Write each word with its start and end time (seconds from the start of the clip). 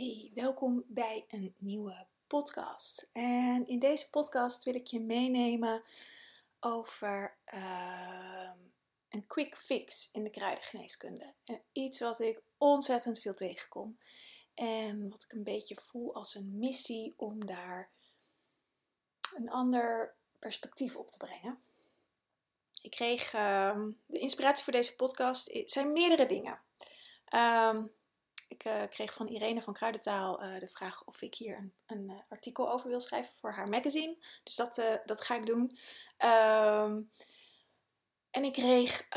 Hey, 0.00 0.30
welkom 0.34 0.84
bij 0.86 1.24
een 1.28 1.54
nieuwe 1.58 2.06
podcast. 2.26 3.08
En 3.12 3.66
in 3.66 3.78
deze 3.78 4.10
podcast 4.10 4.64
wil 4.64 4.74
ik 4.74 4.86
je 4.86 5.00
meenemen 5.00 5.82
over 6.60 7.36
uh, 7.54 8.50
een 9.08 9.26
quick 9.26 9.56
fix 9.56 10.08
in 10.12 10.24
de 10.24 10.30
kruidengeneeskunde. 10.30 11.34
En 11.44 11.62
iets 11.72 12.00
wat 12.00 12.20
ik 12.20 12.42
ontzettend 12.58 13.18
veel 13.20 13.34
tegenkom. 13.34 13.98
En 14.54 15.10
wat 15.10 15.22
ik 15.22 15.32
een 15.32 15.42
beetje 15.42 15.76
voel 15.84 16.14
als 16.14 16.34
een 16.34 16.58
missie 16.58 17.14
om 17.16 17.46
daar 17.46 17.90
een 19.36 19.50
ander 19.50 20.14
perspectief 20.38 20.96
op 20.96 21.10
te 21.10 21.16
brengen. 21.16 21.62
Ik 22.82 22.90
kreeg 22.90 23.34
uh, 23.34 23.86
de 24.06 24.18
inspiratie 24.18 24.64
voor 24.64 24.72
deze 24.72 24.96
podcast. 24.96 25.52
Het 25.52 25.70
zijn 25.70 25.92
meerdere 25.92 26.26
dingen. 26.26 26.60
Um, 27.34 27.98
ik 28.50 28.64
uh, 28.64 28.82
kreeg 28.88 29.14
van 29.14 29.28
Irene 29.28 29.62
van 29.62 29.74
Kruidentaal 29.74 30.44
uh, 30.44 30.58
de 30.58 30.68
vraag 30.68 31.04
of 31.04 31.22
ik 31.22 31.34
hier 31.34 31.56
een, 31.56 31.72
een 31.86 32.10
uh, 32.10 32.16
artikel 32.28 32.70
over 32.70 32.88
wil 32.88 33.00
schrijven 33.00 33.34
voor 33.34 33.52
haar 33.52 33.68
magazine. 33.68 34.16
Dus 34.42 34.56
dat, 34.56 35.00
dat 35.04 35.20
ga 35.20 35.34
ik 35.34 35.46
doen. 35.46 35.76
Um, 36.18 37.10
en 38.30 38.44
ik 38.44 38.52
kreeg 38.52 39.08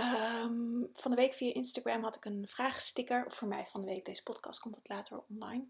um, 0.44 0.90
van 0.94 1.12
de 1.12 1.18
week 1.18 1.34
via 1.34 1.54
Instagram 1.54 2.04
had 2.04 2.16
ik 2.16 2.26
een 2.26 2.48
vraagsticker. 2.48 3.26
Of 3.26 3.34
voor 3.34 3.48
mij 3.48 3.66
van 3.66 3.82
de 3.82 3.88
week, 3.88 4.06
deze 4.06 4.24
podcast 4.24 4.60
komt 4.60 4.76
wat 4.76 4.88
later 4.88 5.24
online. 5.30 5.66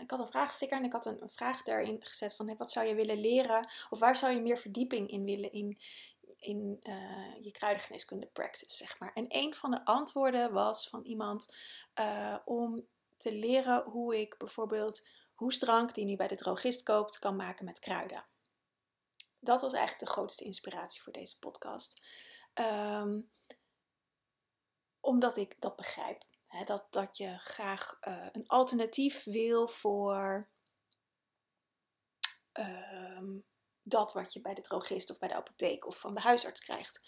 ik 0.00 0.10
had 0.10 0.18
een 0.18 0.28
vraagsticker 0.28 0.78
en 0.78 0.84
ik 0.84 0.92
had 0.92 1.06
een, 1.06 1.20
vraag 1.24 1.62
daarin 1.62 2.04
gezet 2.04 2.36
van 2.36 2.56
wat 2.56 2.70
zou 2.70 2.86
je 2.86 2.94
willen 2.94 3.20
leren? 3.20 3.68
Of 3.90 3.98
waar 3.98 4.16
zou 4.16 4.32
je 4.32 4.40
meer 4.40 4.58
verdieping 4.58 5.10
in 5.10 5.24
willen 5.24 5.52
in, 5.52 5.78
in 6.40 6.80
uh, 6.82 7.44
je 7.44 7.50
kruidengeneeskunde 7.50 8.26
practice, 8.26 8.76
zeg 8.76 8.98
maar. 8.98 9.12
En 9.12 9.24
een 9.28 9.54
van 9.54 9.70
de 9.70 9.84
antwoorden 9.84 10.52
was 10.52 10.88
van 10.88 11.04
iemand 11.04 11.54
uh, 12.00 12.36
om 12.44 12.86
te 13.16 13.32
leren 13.34 13.82
hoe 13.82 14.20
ik 14.20 14.38
bijvoorbeeld 14.38 15.06
hoestdrank 15.34 15.94
die 15.94 16.04
nu 16.04 16.16
bij 16.16 16.28
de 16.28 16.34
drogist 16.34 16.82
koopt, 16.82 17.18
kan 17.18 17.36
maken 17.36 17.64
met 17.64 17.78
kruiden. 17.78 18.24
Dat 19.38 19.60
was 19.60 19.72
eigenlijk 19.72 20.04
de 20.06 20.12
grootste 20.12 20.44
inspiratie 20.44 21.02
voor 21.02 21.12
deze 21.12 21.38
podcast. 21.38 22.00
Um, 22.54 23.30
omdat 25.00 25.36
ik 25.36 25.60
dat 25.60 25.76
begrijp. 25.76 26.24
Hè, 26.46 26.64
dat, 26.64 26.86
dat 26.90 27.16
je 27.16 27.38
graag 27.38 27.98
uh, 28.08 28.26
een 28.32 28.46
alternatief 28.48 29.24
wil 29.24 29.68
voor 29.68 30.48
um, 32.52 33.44
dat 33.82 34.12
wat 34.12 34.32
je 34.32 34.40
bij 34.40 34.54
de 34.54 34.60
drogist 34.60 35.10
of 35.10 35.18
bij 35.18 35.28
de 35.28 35.34
apotheek 35.34 35.86
of 35.86 35.98
van 35.98 36.14
de 36.14 36.20
huisarts 36.20 36.60
krijgt 36.60 37.00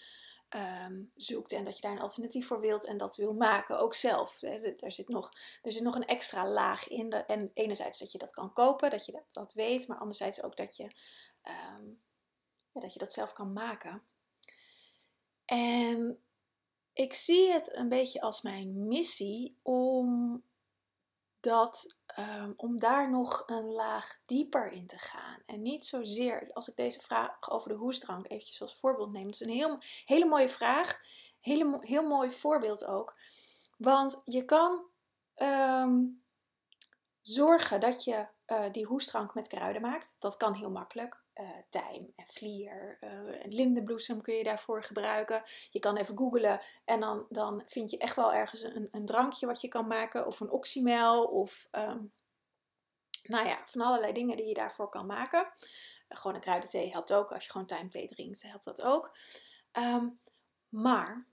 um, 0.55 1.11
zoekt. 1.15 1.51
En 1.51 1.63
dat 1.63 1.75
je 1.75 1.81
daar 1.81 1.91
een 1.91 1.99
alternatief 1.99 2.47
voor 2.47 2.59
wilt 2.59 2.85
en 2.85 2.97
dat 2.97 3.15
wil 3.15 3.33
maken, 3.33 3.79
ook 3.79 3.95
zelf. 3.95 4.41
Er 4.41 4.91
zit 4.91 5.07
nog, 5.07 5.31
er 5.61 5.71
zit 5.71 5.83
nog 5.83 5.95
een 5.95 6.05
extra 6.05 6.47
laag 6.47 6.87
in. 6.87 7.11
En 7.11 7.51
enerzijds 7.53 7.99
dat 7.99 8.11
je 8.11 8.17
dat 8.17 8.31
kan 8.31 8.53
kopen, 8.53 8.89
dat 8.89 9.05
je 9.05 9.23
dat, 9.31 9.53
weet, 9.53 9.87
maar 9.87 9.97
anderzijds 9.97 10.43
ook 10.43 10.55
dat 10.55 10.75
je, 10.75 10.83
um, 11.43 12.01
ja, 12.71 12.81
dat 12.81 12.93
je 12.93 12.99
dat 12.99 13.13
zelf 13.13 13.33
kan 13.33 13.53
maken. 13.53 14.03
En 15.45 16.23
ik 16.93 17.13
zie 17.13 17.51
het 17.51 17.75
een 17.75 17.89
beetje 17.89 18.21
als 18.21 18.41
mijn 18.41 18.87
missie 18.87 19.57
om 19.61 20.43
dat 21.43 21.95
um, 22.19 22.53
om 22.57 22.77
daar 22.77 23.09
nog 23.09 23.43
een 23.45 23.65
laag 23.65 24.19
dieper 24.25 24.71
in 24.71 24.87
te 24.87 24.97
gaan. 24.97 25.41
En 25.45 25.61
niet 25.61 25.85
zozeer, 25.85 26.49
als 26.53 26.67
ik 26.67 26.75
deze 26.75 27.01
vraag 27.01 27.49
over 27.51 27.69
de 27.69 27.75
hoestdrank 27.75 28.31
eventjes 28.31 28.61
als 28.61 28.79
voorbeeld 28.79 29.11
neem. 29.11 29.25
Het 29.25 29.33
is 29.33 29.39
een 29.39 29.53
heel, 29.53 29.77
hele 30.05 30.25
mooie 30.25 30.49
vraag, 30.49 31.01
hele, 31.39 31.77
heel 31.81 32.07
mooi 32.07 32.31
voorbeeld 32.31 32.85
ook. 32.85 33.15
Want 33.77 34.21
je 34.25 34.45
kan 34.45 34.81
um, 35.35 36.23
zorgen 37.21 37.79
dat 37.79 38.03
je 38.03 38.27
uh, 38.47 38.71
die 38.71 38.85
hoestdrank 38.85 39.33
met 39.33 39.47
kruiden 39.47 39.81
maakt. 39.81 40.15
Dat 40.19 40.37
kan 40.37 40.53
heel 40.53 40.71
makkelijk. 40.71 41.22
Uh, 41.35 41.49
tijm 41.69 42.13
en 42.15 42.25
vlier, 42.27 42.97
uh, 43.01 43.43
lindenbloesem 43.43 44.21
kun 44.21 44.35
je 44.35 44.43
daarvoor 44.43 44.83
gebruiken. 44.83 45.43
Je 45.69 45.79
kan 45.79 45.97
even 45.97 46.17
googlen 46.17 46.61
en 46.85 46.99
dan, 46.99 47.25
dan 47.29 47.63
vind 47.65 47.91
je 47.91 47.97
echt 47.97 48.15
wel 48.15 48.33
ergens 48.33 48.61
een, 48.61 48.87
een 48.91 49.05
drankje 49.05 49.45
wat 49.45 49.61
je 49.61 49.67
kan 49.67 49.87
maken. 49.87 50.27
Of 50.27 50.39
een 50.39 50.51
oxymel 50.51 51.25
of 51.25 51.67
um, 51.71 52.13
nou 53.23 53.47
ja, 53.47 53.63
van 53.65 53.81
allerlei 53.81 54.13
dingen 54.13 54.37
die 54.37 54.47
je 54.47 54.53
daarvoor 54.53 54.89
kan 54.89 55.05
maken. 55.05 55.47
gewoon 56.09 56.35
een 56.35 56.41
kruidenthee 56.41 56.91
helpt 56.91 57.13
ook. 57.13 57.31
Als 57.31 57.45
je 57.45 57.51
gewoon 57.51 57.67
tijmthee 57.67 58.07
drinkt, 58.07 58.41
helpt 58.41 58.65
dat 58.65 58.81
ook. 58.81 59.17
Um, 59.77 60.19
maar, 60.69 61.27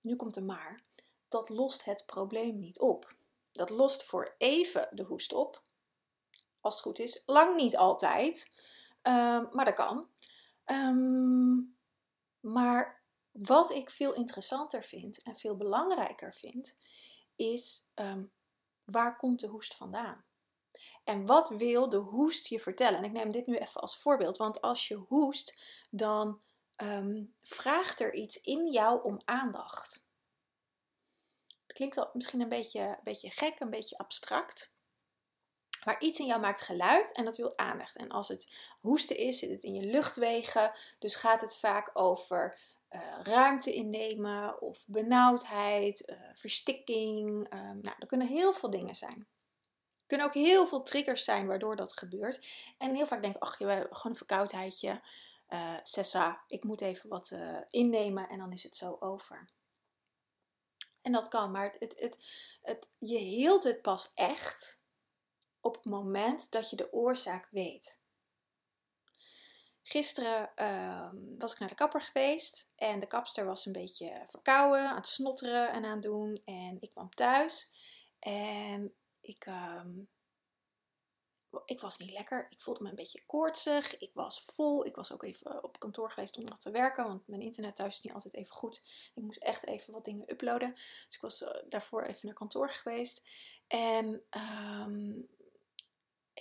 nu 0.00 0.16
komt 0.16 0.36
er 0.36 0.44
maar, 0.44 0.82
dat 1.28 1.48
lost 1.48 1.84
het 1.84 2.06
probleem 2.06 2.58
niet 2.58 2.78
op. 2.78 3.14
Dat 3.52 3.70
lost 3.70 4.04
voor 4.04 4.34
even 4.38 4.88
de 4.90 5.02
hoest 5.02 5.32
op. 5.32 5.62
Als 6.60 6.74
het 6.74 6.82
goed 6.82 6.98
is. 6.98 7.22
Lang 7.26 7.56
niet 7.56 7.76
altijd. 7.76 8.50
Um, 9.02 9.48
maar 9.52 9.64
dat 9.64 9.74
kan. 9.74 10.08
Um, 10.64 11.78
maar 12.40 13.04
wat 13.30 13.70
ik 13.70 13.90
veel 13.90 14.12
interessanter 14.12 14.84
vind 14.84 15.22
en 15.22 15.38
veel 15.38 15.56
belangrijker 15.56 16.34
vind, 16.34 16.76
is 17.36 17.90
um, 17.94 18.32
waar 18.84 19.16
komt 19.16 19.40
de 19.40 19.46
hoest 19.46 19.74
vandaan? 19.74 20.24
En 21.04 21.26
wat 21.26 21.48
wil 21.48 21.88
de 21.88 21.96
hoest 21.96 22.46
je 22.46 22.60
vertellen? 22.60 22.98
En 22.98 23.04
ik 23.04 23.12
neem 23.12 23.32
dit 23.32 23.46
nu 23.46 23.56
even 23.56 23.80
als 23.80 23.98
voorbeeld, 23.98 24.36
want 24.36 24.60
als 24.60 24.88
je 24.88 24.94
hoest, 24.94 25.58
dan 25.90 26.40
vraagt 27.42 28.00
er 28.00 28.14
iets 28.14 28.40
in 28.40 28.70
jou 28.70 29.02
om 29.02 29.20
aandacht. 29.24 30.04
Het 31.66 31.72
klinkt 31.72 32.14
misschien 32.14 32.40
een 32.40 32.48
beetje, 32.48 32.80
een 32.80 32.98
beetje 33.02 33.30
gek, 33.30 33.60
een 33.60 33.70
beetje 33.70 33.98
abstract. 33.98 34.72
Maar 35.84 36.00
iets 36.00 36.18
in 36.18 36.26
jou 36.26 36.40
maakt 36.40 36.60
geluid 36.60 37.12
en 37.12 37.24
dat 37.24 37.36
wil 37.36 37.58
aandacht. 37.58 37.96
En 37.96 38.08
als 38.08 38.28
het 38.28 38.52
hoesten 38.80 39.16
is, 39.16 39.38
zit 39.38 39.50
het 39.50 39.62
in 39.62 39.74
je 39.74 39.86
luchtwegen. 39.86 40.72
Dus 40.98 41.14
gaat 41.14 41.40
het 41.40 41.56
vaak 41.56 41.90
over 41.92 42.58
uh, 42.90 43.00
ruimte 43.22 43.74
innemen 43.74 44.60
of 44.60 44.84
benauwdheid, 44.86 46.08
uh, 46.08 46.16
verstikking. 46.34 47.54
Uh, 47.54 47.60
nou, 47.60 47.94
er 47.98 48.06
kunnen 48.06 48.26
heel 48.26 48.52
veel 48.52 48.70
dingen 48.70 48.94
zijn. 48.94 49.26
Er 50.00 50.06
kunnen 50.06 50.26
ook 50.26 50.34
heel 50.34 50.66
veel 50.66 50.82
triggers 50.82 51.24
zijn 51.24 51.46
waardoor 51.46 51.76
dat 51.76 51.98
gebeurt. 51.98 52.46
En 52.78 52.94
heel 52.94 53.06
vaak 53.06 53.22
denk 53.22 53.36
ik, 53.36 53.42
ach, 53.42 53.58
je 53.58 53.66
hebt 53.66 53.96
gewoon 53.96 54.12
een 54.12 54.16
verkoudheidje. 54.16 55.02
Uh, 55.48 55.74
Sessa, 55.82 56.44
ik 56.46 56.64
moet 56.64 56.80
even 56.80 57.08
wat 57.08 57.34
innemen 57.70 58.28
en 58.28 58.38
dan 58.38 58.52
is 58.52 58.62
het 58.62 58.76
zo 58.76 58.96
over. 59.00 59.48
En 61.02 61.12
dat 61.12 61.28
kan, 61.28 61.50
maar 61.50 61.76
het, 61.78 61.96
het, 61.98 62.26
het, 62.62 62.90
je 62.98 63.18
hield 63.18 63.64
het 63.64 63.82
pas 63.82 64.12
echt 64.14 64.79
op 65.60 65.74
het 65.74 65.84
moment 65.84 66.50
dat 66.50 66.70
je 66.70 66.76
de 66.76 66.92
oorzaak 66.92 67.48
weet. 67.50 67.98
Gisteren 69.82 70.50
uh, 70.56 71.10
was 71.38 71.52
ik 71.52 71.58
naar 71.58 71.68
de 71.68 71.74
kapper 71.74 72.00
geweest 72.00 72.70
en 72.76 73.00
de 73.00 73.06
kapster 73.06 73.44
was 73.44 73.66
een 73.66 73.72
beetje 73.72 74.24
verkouden, 74.28 74.88
aan 74.88 74.96
het 74.96 75.06
snotteren 75.06 75.72
en 75.72 75.84
aan 75.84 75.92
het 75.92 76.02
doen. 76.02 76.42
En 76.44 76.76
ik 76.80 76.90
kwam 76.90 77.14
thuis 77.14 77.72
en 78.18 78.94
ik, 79.20 79.46
uh, 79.46 79.84
ik 81.64 81.80
was 81.80 81.98
niet 81.98 82.10
lekker. 82.10 82.46
Ik 82.50 82.60
voelde 82.60 82.82
me 82.82 82.88
een 82.88 82.94
beetje 82.94 83.22
koortsig. 83.26 83.96
Ik 83.96 84.10
was 84.14 84.44
vol. 84.44 84.86
Ik 84.86 84.94
was 84.94 85.12
ook 85.12 85.22
even 85.22 85.64
op 85.64 85.78
kantoor 85.78 86.10
geweest 86.10 86.36
om 86.36 86.44
nog 86.44 86.58
te 86.58 86.70
werken, 86.70 87.06
want 87.06 87.26
mijn 87.26 87.42
internet 87.42 87.76
thuis 87.76 87.94
is 87.94 88.00
niet 88.00 88.12
altijd 88.12 88.34
even 88.34 88.54
goed. 88.54 88.82
Ik 89.14 89.22
moest 89.22 89.42
echt 89.42 89.66
even 89.66 89.92
wat 89.92 90.04
dingen 90.04 90.30
uploaden. 90.30 90.74
Dus 90.74 91.14
ik 91.14 91.20
was 91.20 91.42
uh, 91.42 91.48
daarvoor 91.68 92.02
even 92.02 92.26
naar 92.26 92.34
kantoor 92.34 92.70
geweest. 92.70 93.22
En 93.66 94.22
um, 94.30 95.28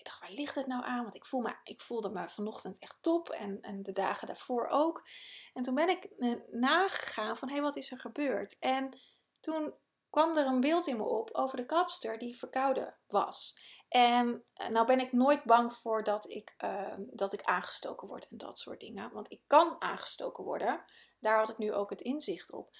dacht, 0.05 0.19
waar 0.19 0.31
ligt 0.31 0.55
het 0.55 0.67
nou 0.67 0.83
aan? 0.85 1.01
Want 1.01 1.15
ik, 1.15 1.25
voel 1.25 1.41
me, 1.41 1.55
ik 1.63 1.81
voelde 1.81 2.09
me 2.09 2.29
vanochtend 2.29 2.77
echt 2.79 2.97
top 3.01 3.29
en, 3.29 3.61
en 3.61 3.83
de 3.83 3.91
dagen 3.91 4.27
daarvoor 4.27 4.67
ook. 4.67 5.07
En 5.53 5.63
toen 5.63 5.75
ben 5.75 5.89
ik 5.89 6.09
nagegaan 6.51 7.37
van, 7.37 7.47
hé, 7.47 7.53
hey, 7.53 7.63
wat 7.63 7.75
is 7.75 7.91
er 7.91 7.99
gebeurd? 7.99 8.55
En 8.59 8.99
toen 9.39 9.73
kwam 10.09 10.37
er 10.37 10.45
een 10.45 10.59
beeld 10.59 10.87
in 10.87 10.97
me 10.97 11.03
op 11.03 11.29
over 11.31 11.57
de 11.57 11.65
kapster 11.65 12.19
die 12.19 12.37
verkouden 12.37 12.97
was. 13.07 13.59
En 13.89 14.43
eh, 14.53 14.67
nou 14.67 14.85
ben 14.85 14.99
ik 14.99 15.11
nooit 15.11 15.43
bang 15.43 15.73
voor 15.73 16.03
dat 16.03 16.29
ik, 16.29 16.55
uh, 16.57 16.93
dat 16.97 17.33
ik 17.33 17.41
aangestoken 17.41 18.07
word 18.07 18.27
en 18.27 18.37
dat 18.37 18.59
soort 18.59 18.79
dingen. 18.79 19.11
Want 19.11 19.31
ik 19.31 19.41
kan 19.47 19.75
aangestoken 19.81 20.43
worden. 20.43 20.83
Daar 21.19 21.37
had 21.37 21.49
ik 21.49 21.57
nu 21.57 21.73
ook 21.73 21.89
het 21.89 22.01
inzicht 22.01 22.51
op. 22.51 22.75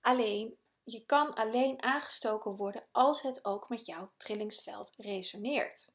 Alleen, 0.00 0.58
je 0.84 1.04
kan 1.04 1.34
alleen 1.34 1.82
aangestoken 1.82 2.56
worden 2.56 2.88
als 2.92 3.22
het 3.22 3.44
ook 3.44 3.68
met 3.68 3.86
jouw 3.86 4.12
trillingsveld 4.16 4.92
resoneert. 4.96 5.92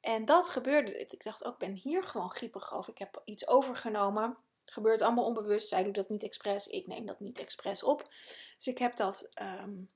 En 0.00 0.24
dat 0.24 0.48
gebeurde. 0.48 0.98
Ik 0.98 1.22
dacht 1.22 1.44
ook, 1.44 1.52
ik 1.52 1.58
ben 1.58 1.74
hier 1.74 2.02
gewoon 2.02 2.30
griepig 2.30 2.74
over. 2.74 2.90
Ik 2.90 2.98
heb 2.98 3.22
iets 3.24 3.48
overgenomen. 3.48 4.36
Het 4.64 4.72
gebeurt 4.72 5.00
allemaal 5.00 5.24
onbewust. 5.24 5.68
Zij 5.68 5.82
doet 5.82 5.94
dat 5.94 6.08
niet 6.08 6.22
expres. 6.22 6.66
Ik 6.66 6.86
neem 6.86 7.06
dat 7.06 7.20
niet 7.20 7.38
expres 7.38 7.82
op. 7.82 8.08
Dus 8.56 8.66
ik 8.66 8.78
heb 8.78 8.96
dat 8.96 9.28
um, 9.42 9.90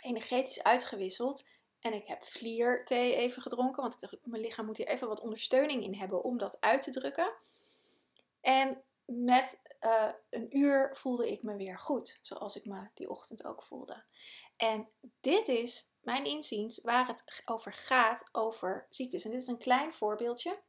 energetisch 0.00 0.62
uitgewisseld. 0.62 1.48
En 1.80 1.92
ik 1.92 2.06
heb 2.06 2.24
vlierthee 2.24 3.14
even 3.14 3.42
gedronken. 3.42 3.82
Want 3.82 3.94
ik 3.94 4.00
dacht, 4.00 4.16
mijn 4.22 4.42
lichaam 4.42 4.66
moet 4.66 4.76
hier 4.76 4.86
even 4.88 5.08
wat 5.08 5.20
ondersteuning 5.20 5.82
in 5.82 5.94
hebben 5.94 6.24
om 6.24 6.38
dat 6.38 6.56
uit 6.60 6.82
te 6.82 6.90
drukken. 6.90 7.32
En 8.40 8.82
met 9.04 9.58
eh, 9.78 10.08
een 10.30 10.56
uur 10.56 10.90
voelde 10.96 11.30
ik 11.30 11.42
me 11.42 11.56
weer 11.56 11.78
goed, 11.78 12.18
zoals 12.22 12.56
ik 12.56 12.64
me 12.64 12.88
die 12.94 13.10
ochtend 13.10 13.44
ook 13.44 13.62
voelde. 13.62 14.02
En 14.56 14.88
dit 15.20 15.48
is 15.48 15.90
mijn 16.02 16.24
inziens 16.24 16.80
waar 16.82 17.06
het 17.06 17.42
over 17.44 17.72
gaat 17.72 18.28
over 18.32 18.86
ziektes. 18.90 19.24
En 19.24 19.30
dit 19.30 19.40
is 19.40 19.46
een 19.46 19.58
klein 19.58 19.94
voorbeeldje. 19.94 20.60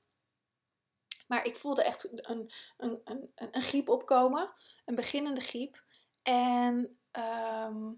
Maar 1.28 1.46
ik 1.46 1.58
voelde 1.58 1.84
echt 1.84 2.28
een, 2.30 2.52
een, 2.78 3.02
een, 3.06 3.32
een 3.36 3.62
griep 3.62 3.90
opkomen, 3.90 4.54
een 4.86 4.96
beginnende 4.96 5.42
griep. 5.42 5.84
En 6.24 7.00
ehm, 7.12 7.92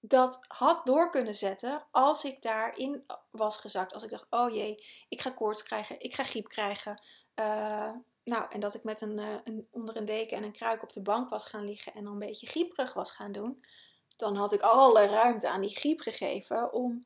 dat 0.00 0.44
had 0.48 0.86
door 0.86 1.10
kunnen 1.10 1.34
zetten 1.34 1.86
als 1.90 2.24
ik 2.24 2.42
daarin 2.42 3.04
was 3.30 3.56
gezakt. 3.56 3.92
Als 3.92 4.04
ik 4.04 4.10
dacht, 4.10 4.26
oh 4.30 4.54
jee, 4.54 4.84
ik 5.08 5.20
ga 5.20 5.30
koorts 5.30 5.62
krijgen, 5.62 6.00
ik 6.00 6.14
ga 6.14 6.24
griep 6.24 6.48
krijgen. 6.48 7.02
Uh, 7.34 7.92
nou, 8.24 8.46
en 8.48 8.60
dat 8.60 8.74
ik 8.74 8.84
met 8.84 9.00
een, 9.00 9.18
uh, 9.18 9.34
een, 9.44 9.68
onder 9.70 9.96
een 9.96 10.04
deken 10.04 10.36
en 10.36 10.42
een 10.42 10.52
kruik 10.52 10.82
op 10.82 10.92
de 10.92 11.02
bank 11.02 11.28
was 11.28 11.46
gaan 11.46 11.64
liggen 11.64 11.94
en 11.94 12.04
dan 12.04 12.12
een 12.12 12.18
beetje 12.18 12.46
grieperig 12.46 12.94
was 12.94 13.10
gaan 13.10 13.32
doen. 13.32 13.64
Dan 14.18 14.36
had 14.36 14.52
ik 14.52 14.60
alle 14.60 15.06
ruimte 15.06 15.48
aan 15.48 15.60
die 15.60 15.76
griep 15.76 16.00
gegeven 16.00 16.72
om 16.72 17.02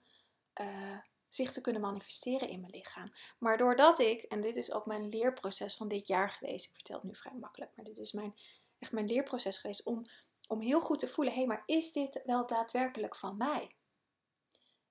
uh, 0.60 0.98
zich 1.28 1.52
te 1.52 1.60
kunnen 1.60 1.82
manifesteren 1.82 2.48
in 2.48 2.60
mijn 2.60 2.72
lichaam. 2.72 3.12
Maar 3.38 3.58
doordat 3.58 3.98
ik, 3.98 4.22
en 4.22 4.40
dit 4.40 4.56
is 4.56 4.72
ook 4.72 4.86
mijn 4.86 5.08
leerproces 5.08 5.76
van 5.76 5.88
dit 5.88 6.06
jaar 6.06 6.30
geweest, 6.30 6.64
ik 6.66 6.74
vertel 6.74 6.96
het 6.96 7.04
nu 7.04 7.14
vrij 7.14 7.34
makkelijk, 7.40 7.70
maar 7.76 7.84
dit 7.84 7.98
is 7.98 8.12
mijn, 8.12 8.34
echt 8.78 8.92
mijn 8.92 9.06
leerproces 9.06 9.58
geweest 9.58 9.82
om, 9.82 10.04
om 10.48 10.60
heel 10.60 10.80
goed 10.80 10.98
te 10.98 11.08
voelen, 11.08 11.32
hé, 11.32 11.38
hey, 11.38 11.48
maar 11.48 11.62
is 11.66 11.92
dit 11.92 12.20
wel 12.24 12.46
daadwerkelijk 12.46 13.16
van 13.16 13.36
mij? 13.36 13.74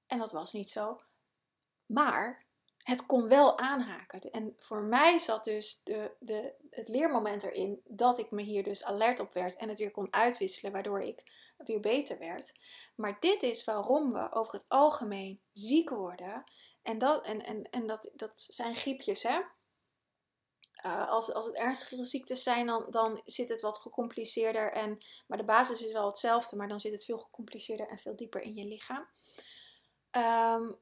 En 0.07 0.17
dat 0.17 0.31
was 0.31 0.53
niet 0.53 0.69
zo. 0.69 1.01
Maar 1.85 2.45
het 2.83 3.05
kon 3.05 3.27
wel 3.27 3.57
aanhaken. 3.57 4.19
En 4.21 4.55
voor 4.59 4.81
mij 4.81 5.19
zat 5.19 5.43
dus 5.43 5.81
de, 5.83 6.11
de, 6.19 6.53
het 6.69 6.87
leermoment 6.87 7.43
erin 7.43 7.81
dat 7.85 8.17
ik 8.17 8.31
me 8.31 8.41
hier 8.41 8.63
dus 8.63 8.83
alert 8.83 9.19
op 9.19 9.33
werd 9.33 9.55
en 9.55 9.69
het 9.69 9.77
weer 9.77 9.91
kon 9.91 10.13
uitwisselen, 10.13 10.71
waardoor 10.71 11.01
ik 11.01 11.23
weer 11.57 11.79
beter 11.79 12.19
werd. 12.19 12.51
Maar 12.95 13.17
dit 13.19 13.43
is 13.43 13.63
waarom 13.63 14.13
we 14.13 14.31
over 14.31 14.53
het 14.53 14.65
algemeen 14.67 15.41
ziek 15.51 15.89
worden. 15.89 16.43
En 16.81 16.97
dat, 16.97 17.25
en, 17.25 17.45
en, 17.45 17.69
en 17.69 17.87
dat, 17.87 18.11
dat 18.13 18.33
zijn 18.35 18.75
griepjes, 18.75 19.23
hè? 19.23 19.39
Uh, 20.85 21.09
als, 21.09 21.33
als 21.33 21.45
het 21.45 21.55
ernstige 21.55 22.03
ziektes 22.03 22.43
zijn, 22.43 22.65
dan, 22.65 22.85
dan 22.89 23.21
zit 23.25 23.49
het 23.49 23.61
wat 23.61 23.77
gecompliceerder. 23.77 24.71
En, 24.71 25.03
maar 25.27 25.37
de 25.37 25.43
basis 25.43 25.85
is 25.85 25.91
wel 25.91 26.05
hetzelfde, 26.05 26.55
maar 26.55 26.67
dan 26.67 26.79
zit 26.79 26.91
het 26.91 27.05
veel 27.05 27.17
gecompliceerder 27.17 27.87
en 27.87 27.97
veel 27.97 28.15
dieper 28.15 28.41
in 28.41 28.55
je 28.55 28.65
lichaam. 28.65 29.07
Um, 30.11 30.79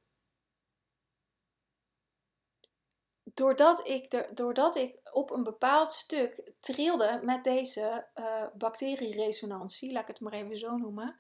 doordat 3.40 3.88
ik, 3.88 4.30
doordat 4.36 4.76
ik 4.76 5.00
op 5.12 5.32
een 5.32 5.44
bepaald 5.44 5.92
stuk 5.94 6.52
trilde 6.60 7.20
met 7.24 7.44
deze 7.44 8.08
uh, 8.16 8.44
bacterieresonantie, 8.54 9.92
laat 9.92 10.02
ik 10.02 10.08
het 10.08 10.20
maar 10.20 10.34
even 10.34 10.58
zo 10.58 10.78
noemen, 10.78 11.16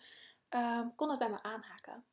uh, 0.55 0.81
kon 0.95 1.09
het 1.09 1.19
bij 1.19 1.29
me 1.29 1.41
aanhaken. 1.41 2.05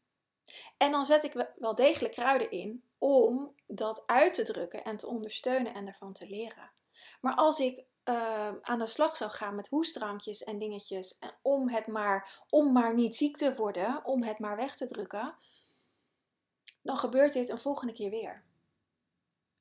En 0.76 0.90
dan 0.90 1.04
zet 1.04 1.24
ik 1.24 1.50
wel 1.56 1.74
degelijk 1.74 2.14
kruiden 2.14 2.50
in 2.50 2.84
om 2.98 3.54
dat 3.66 4.02
uit 4.06 4.34
te 4.34 4.42
drukken 4.42 4.84
en 4.84 4.96
te 4.96 5.06
ondersteunen 5.06 5.74
en 5.74 5.86
ervan 5.86 6.12
te 6.12 6.28
leren. 6.28 6.70
Maar 7.20 7.34
als 7.34 7.58
ik 7.58 7.84
uh, 8.04 8.52
aan 8.62 8.78
de 8.78 8.86
slag 8.86 9.16
zou 9.16 9.30
gaan 9.30 9.54
met 9.54 9.68
hoestdrankjes 9.68 10.44
en 10.44 10.58
dingetjes 10.58 11.18
om 11.42 11.68
het 11.68 11.86
maar, 11.86 12.44
om 12.50 12.72
maar 12.72 12.94
niet 12.94 13.16
ziek 13.16 13.36
te 13.36 13.54
worden, 13.54 14.04
om 14.04 14.22
het 14.22 14.38
maar 14.38 14.56
weg 14.56 14.76
te 14.76 14.86
drukken, 14.86 15.34
dan 16.82 16.96
gebeurt 16.96 17.32
dit 17.32 17.48
een 17.48 17.58
volgende 17.58 17.92
keer 17.92 18.10
weer. 18.10 18.45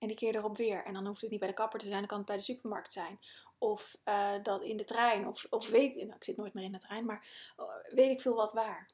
En 0.06 0.12
die 0.12 0.20
keer 0.20 0.36
erop 0.36 0.58
weer. 0.58 0.86
En 0.86 0.94
dan 0.94 1.06
hoeft 1.06 1.22
het 1.22 1.30
niet 1.30 1.40
bij 1.40 1.50
de 1.50 1.56
kapper 1.56 1.80
te 1.80 1.88
zijn, 1.88 2.00
dan 2.00 2.08
kan 2.08 2.18
het 2.18 2.28
bij 2.28 2.36
de 2.36 2.42
supermarkt 2.42 2.94
zijn. 2.94 3.20
Of 3.58 3.98
uh, 4.06 4.44
dat 4.44 4.64
in 4.64 4.78
de 4.78 4.86
trein. 4.86 5.28
Of, 5.28 5.46
of 5.50 5.68
weet, 5.70 5.96
nou, 5.96 6.16
ik 6.16 6.24
zit 6.24 6.38
nooit 6.38 6.54
meer 6.54 6.64
in 6.64 6.72
de 6.72 6.80
trein, 6.80 7.06
maar 7.06 7.28
uh, 7.60 7.66
weet 7.94 8.12
ik 8.12 8.22
veel 8.22 8.36
wat 8.36 8.54
waar. 8.54 8.90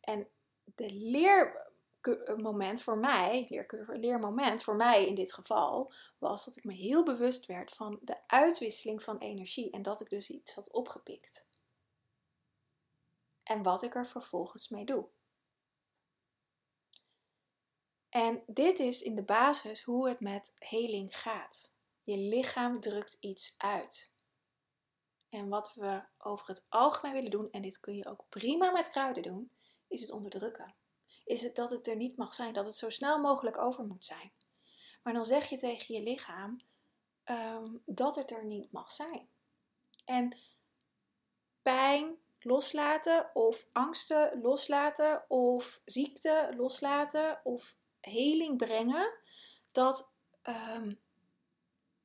En 0.00 0.28
de 0.64 0.92
leermoment 0.92 2.82
voor 2.82 2.98
mij, 2.98 3.46
leercurve, 3.48 3.98
leermoment 3.98 4.62
voor 4.62 4.76
mij 4.76 5.06
in 5.06 5.14
dit 5.14 5.32
geval, 5.32 5.92
was 6.18 6.44
dat 6.44 6.56
ik 6.56 6.64
me 6.64 6.72
heel 6.72 7.04
bewust 7.04 7.46
werd 7.46 7.72
van 7.72 7.98
de 8.02 8.16
uitwisseling 8.26 9.02
van 9.02 9.18
energie. 9.18 9.70
En 9.70 9.82
dat 9.82 10.00
ik 10.00 10.10
dus 10.10 10.30
iets 10.30 10.54
had 10.54 10.70
opgepikt. 10.70 11.46
En 13.42 13.62
wat 13.62 13.82
ik 13.82 13.94
er 13.94 14.06
vervolgens 14.06 14.68
mee 14.68 14.84
doe. 14.84 15.06
En 18.10 18.42
dit 18.46 18.78
is 18.78 19.02
in 19.02 19.14
de 19.14 19.22
basis 19.22 19.82
hoe 19.82 20.08
het 20.08 20.20
met 20.20 20.52
heling 20.58 21.18
gaat. 21.18 21.72
Je 22.02 22.16
lichaam 22.16 22.80
drukt 22.80 23.16
iets 23.20 23.54
uit. 23.56 24.12
En 25.28 25.48
wat 25.48 25.74
we 25.74 26.02
over 26.18 26.46
het 26.46 26.64
algemeen 26.68 27.14
willen 27.14 27.30
doen, 27.30 27.50
en 27.50 27.62
dit 27.62 27.80
kun 27.80 27.96
je 27.96 28.06
ook 28.06 28.24
prima 28.28 28.70
met 28.70 28.90
kruiden 28.90 29.22
doen, 29.22 29.50
is 29.88 30.00
het 30.00 30.10
onderdrukken. 30.10 30.74
Is 31.24 31.42
het 31.42 31.56
dat 31.56 31.70
het 31.70 31.88
er 31.88 31.96
niet 31.96 32.16
mag 32.16 32.34
zijn, 32.34 32.52
dat 32.52 32.66
het 32.66 32.74
zo 32.76 32.90
snel 32.90 33.20
mogelijk 33.20 33.58
over 33.58 33.84
moet 33.84 34.04
zijn. 34.04 34.32
Maar 35.02 35.12
dan 35.12 35.24
zeg 35.24 35.48
je 35.48 35.56
tegen 35.56 35.94
je 35.94 36.02
lichaam 36.02 36.60
um, 37.24 37.82
dat 37.84 38.16
het 38.16 38.30
er 38.30 38.44
niet 38.44 38.72
mag 38.72 38.92
zijn. 38.92 39.28
En 40.04 40.36
pijn 41.62 42.18
loslaten, 42.40 43.30
of 43.34 43.66
angsten 43.72 44.40
loslaten, 44.42 45.24
of 45.28 45.80
ziekte 45.84 46.54
loslaten, 46.56 47.40
of 47.44 47.74
heling 48.00 48.56
brengen, 48.56 49.12
dat, 49.72 50.10
um, 50.42 51.00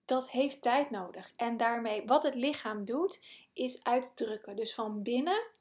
dat 0.05 0.29
heeft 0.29 0.61
tijd 0.61 0.89
nodig. 0.89 1.33
En 1.35 1.57
daarmee, 1.57 2.05
wat 2.05 2.23
het 2.23 2.35
lichaam 2.35 2.85
doet, 2.85 3.19
is 3.53 3.83
uitdrukken. 3.83 4.55
Dus 4.55 4.73
van 4.73 5.01
binnen 5.03 5.53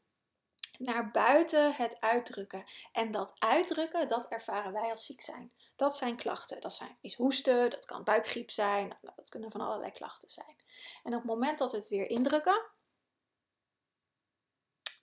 naar 0.78 1.10
buiten 1.10 1.75
het 1.75 2.00
uitdrukken. 2.00 2.64
En 2.92 3.10
dat 3.10 3.34
uitdrukken, 3.38 4.08
dat 4.08 4.28
ervaren 4.28 4.72
wij 4.72 4.90
als 4.90 5.06
ziek 5.06 5.20
zijn. 5.20 5.52
Dat 5.76 5.96
zijn 5.96 6.16
klachten. 6.16 6.60
Dat 6.60 6.75
zijn, 6.75 6.96
is 7.00 7.14
hoesten, 7.14 7.70
dat 7.70 7.84
kan 7.84 8.04
buikgriep 8.04 8.50
zijn, 8.50 8.88
nou, 8.88 9.14
dat 9.16 9.28
kunnen 9.28 9.50
van 9.50 9.60
allerlei 9.60 9.90
klachten 9.90 10.30
zijn. 10.30 10.56
En 11.02 11.12
op 11.12 11.19
het 11.19 11.30
moment 11.30 11.58
dat 11.58 11.70
we 11.70 11.76
het 11.76 11.88
weer 11.88 12.08
indrukken, 12.08 12.62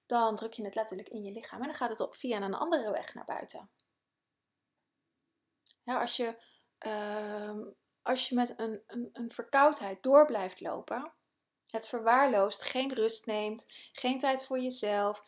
dan 0.05 0.35
druk 0.35 0.53
je 0.53 0.63
het 0.63 0.75
letterlijk 0.75 1.09
in 1.09 1.23
je 1.23 1.31
lichaam 1.31 1.59
en 1.59 1.65
dan 1.65 1.75
gaat 1.75 1.89
het 1.89 1.99
op 1.99 2.15
via 2.15 2.41
een 2.41 2.53
andere 2.53 2.91
weg 2.91 3.13
naar 3.13 3.25
buiten. 3.25 3.69
Ja, 5.83 6.01
als, 6.01 6.15
je, 6.15 6.35
uh, 6.85 7.67
als 8.01 8.29
je 8.29 8.35
met 8.35 8.53
een, 8.57 8.83
een, 8.87 9.09
een 9.13 9.31
verkoudheid 9.31 10.03
door 10.03 10.25
blijft 10.25 10.61
lopen, 10.61 11.13
het 11.67 11.87
verwaarloost, 11.87 12.63
geen 12.63 12.93
rust 12.93 13.25
neemt, 13.25 13.65
geen 13.91 14.19
tijd 14.19 14.45
voor 14.45 14.59
jezelf, 14.59 15.23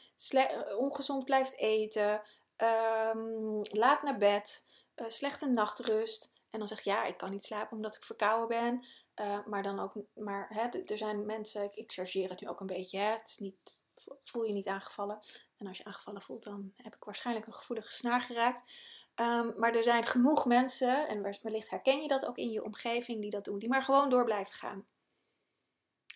ongezond 0.78 1.26
blijft 1.26 1.58
eten, 1.58 2.22
um, 2.58 3.62
laat 3.62 4.04
naar 4.04 4.18
bed, 4.18 4.66
uh, 4.96 5.10
slechte 5.10 5.48
nachtrust. 5.48 6.34
En 6.50 6.60
dan 6.60 6.68
zegt 6.68 6.84
ja, 6.84 7.04
ik 7.04 7.18
kan 7.18 7.30
niet 7.30 7.44
slapen 7.44 7.76
omdat 7.76 7.96
ik 7.96 8.04
verkouden 8.04 8.48
ben. 8.48 8.86
Uh, 9.16 9.46
maar 9.46 9.64
dan 9.64 9.80
ook, 9.80 9.94
maar 10.14 10.48
hè, 10.50 10.84
er 10.86 10.98
zijn 10.98 11.26
mensen, 11.26 11.64
ik, 11.64 11.76
ik 11.76 11.92
chargeer 11.92 12.30
het 12.30 12.42
nu 12.42 12.48
ook 12.48 12.60
een 12.60 12.66
beetje, 12.66 12.98
hè, 12.98 13.12
het 13.12 13.28
is 13.28 13.38
niet, 13.38 13.78
voel 14.22 14.44
je 14.44 14.54
niet 14.54 14.68
aangevallen. 14.68 15.20
En 15.58 15.68
als 15.68 15.78
je 15.78 15.84
aangevallen 15.84 16.22
voelt, 16.22 16.44
dan 16.44 16.74
heb 16.76 16.96
ik 16.96 17.04
waarschijnlijk 17.04 17.48
een 17.48 17.54
gevoelige 17.54 17.92
snaar 17.92 18.22
geraakt. 18.22 18.72
Um, 19.16 19.54
maar 19.58 19.76
er 19.76 19.84
zijn 19.84 20.06
genoeg 20.06 20.46
mensen, 20.46 21.08
en 21.08 21.22
wellicht 21.42 21.70
herken 21.70 22.02
je 22.02 22.08
dat 22.08 22.26
ook 22.26 22.38
in 22.38 22.52
je 22.52 22.64
omgeving, 22.64 23.22
die 23.22 23.30
dat 23.30 23.46
doen, 23.46 23.60
die 23.60 23.70
maar 23.70 23.82
gewoon 23.82 24.10
door 24.10 24.26
blijven 24.26 24.56
gaan. 24.56 24.88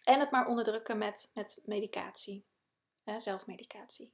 En 0.04 0.20
het 0.20 0.32
maar 0.32 0.48
onderdrukken 0.48 0.98
met, 0.98 1.32
met 1.34 1.62
medicatie, 1.66 2.46
hè, 3.04 3.20
zelfmedicatie. 3.20 4.14